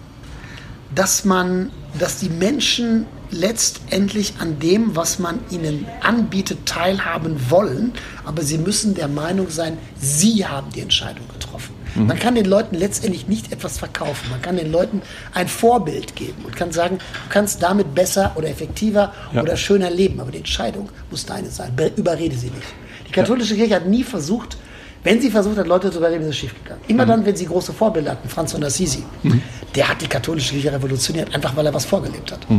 dass 0.93 1.25
man, 1.25 1.71
dass 1.99 2.19
die 2.19 2.29
Menschen 2.29 3.05
letztendlich 3.35 4.33
an 4.39 4.59
dem, 4.59 4.95
was 4.95 5.19
man 5.19 5.39
ihnen 5.51 5.85
anbietet, 6.01 6.65
teilhaben 6.65 7.49
wollen, 7.49 7.91
aber 8.25 8.41
sie 8.41 8.57
müssen 8.57 8.95
der 8.95 9.07
Meinung 9.07 9.49
sein, 9.49 9.77
sie 9.99 10.45
haben 10.45 10.71
die 10.71 10.81
Entscheidung 10.81 11.27
getroffen. 11.27 11.75
Mhm. 11.95 12.07
Man 12.07 12.19
kann 12.19 12.35
den 12.35 12.45
Leuten 12.45 12.75
letztendlich 12.75 13.27
nicht 13.27 13.51
etwas 13.51 13.77
verkaufen. 13.77 14.29
Man 14.29 14.41
kann 14.41 14.57
den 14.57 14.71
Leuten 14.71 15.01
ein 15.33 15.47
Vorbild 15.47 16.15
geben 16.15 16.45
und 16.45 16.55
kann 16.55 16.71
sagen, 16.71 16.97
du 16.97 17.29
kannst 17.29 17.61
damit 17.61 17.93
besser 17.93 18.31
oder 18.35 18.49
effektiver 18.49 19.13
ja. 19.33 19.41
oder 19.41 19.57
schöner 19.57 19.89
leben, 19.89 20.19
aber 20.19 20.31
die 20.31 20.39
Entscheidung 20.39 20.89
muss 21.11 21.25
deine 21.25 21.49
sein. 21.49 21.73
Überrede 21.95 22.35
sie 22.35 22.47
nicht. 22.47 22.67
Die 23.07 23.11
katholische 23.11 23.53
ja. 23.53 23.61
Kirche 23.61 23.75
hat 23.75 23.87
nie 23.87 24.03
versucht, 24.03 24.57
wenn 25.03 25.21
sie 25.21 25.29
versucht 25.29 25.57
hat, 25.57 25.67
Leute 25.67 25.91
zu 25.91 25.99
überreden, 25.99 26.23
ist 26.23 26.29
es 26.29 26.37
schiefgegangen. 26.37 26.81
Immer 26.87 27.05
mhm. 27.05 27.09
dann, 27.09 27.25
wenn 27.25 27.35
sie 27.35 27.45
große 27.45 27.73
Vorbilder 27.73 28.11
hatten, 28.11 28.27
Franz 28.27 28.53
von 28.53 28.63
Assisi, 28.63 29.03
mhm. 29.21 29.41
der 29.75 29.87
hat 29.87 30.01
die 30.01 30.07
katholische 30.07 30.53
Kirche 30.53 30.73
revolutioniert, 30.73 31.33
einfach 31.35 31.55
weil 31.55 31.65
er 31.67 31.73
was 31.73 31.85
vorgelebt 31.85 32.31
hat. 32.31 32.49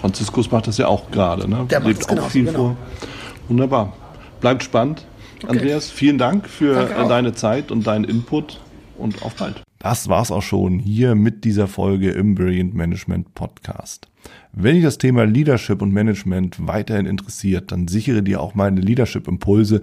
Franziskus 0.00 0.50
macht 0.50 0.66
das 0.66 0.78
ja 0.78 0.86
auch 0.88 1.10
gerade. 1.10 1.48
Ne? 1.48 1.66
Der 1.70 1.80
Lebt 1.80 2.08
auch 2.08 2.28
viel 2.28 2.44
genau. 2.44 2.58
vor. 2.58 2.76
Wunderbar. 3.48 3.92
Bleibt 4.40 4.62
spannend. 4.62 5.06
Okay. 5.42 5.52
Andreas, 5.52 5.90
vielen 5.90 6.18
Dank 6.18 6.48
für 6.48 6.86
deine 7.08 7.34
Zeit 7.34 7.70
und 7.70 7.86
deinen 7.86 8.04
Input 8.04 8.60
und 8.96 9.22
auf 9.22 9.34
bald. 9.34 9.62
Das 9.78 10.08
war's 10.08 10.30
auch 10.30 10.42
schon 10.42 10.78
hier 10.78 11.14
mit 11.14 11.44
dieser 11.44 11.68
Folge 11.68 12.10
im 12.10 12.34
Brilliant 12.34 12.74
Management 12.74 13.34
Podcast. 13.34 14.08
Wenn 14.52 14.74
dich 14.74 14.84
das 14.84 14.98
Thema 14.98 15.24
Leadership 15.24 15.82
und 15.82 15.92
Management 15.92 16.66
weiterhin 16.66 17.06
interessiert, 17.06 17.70
dann 17.70 17.86
sichere 17.86 18.22
dir 18.22 18.40
auch 18.40 18.54
meine 18.54 18.80
Leadership 18.80 19.28
Impulse 19.28 19.82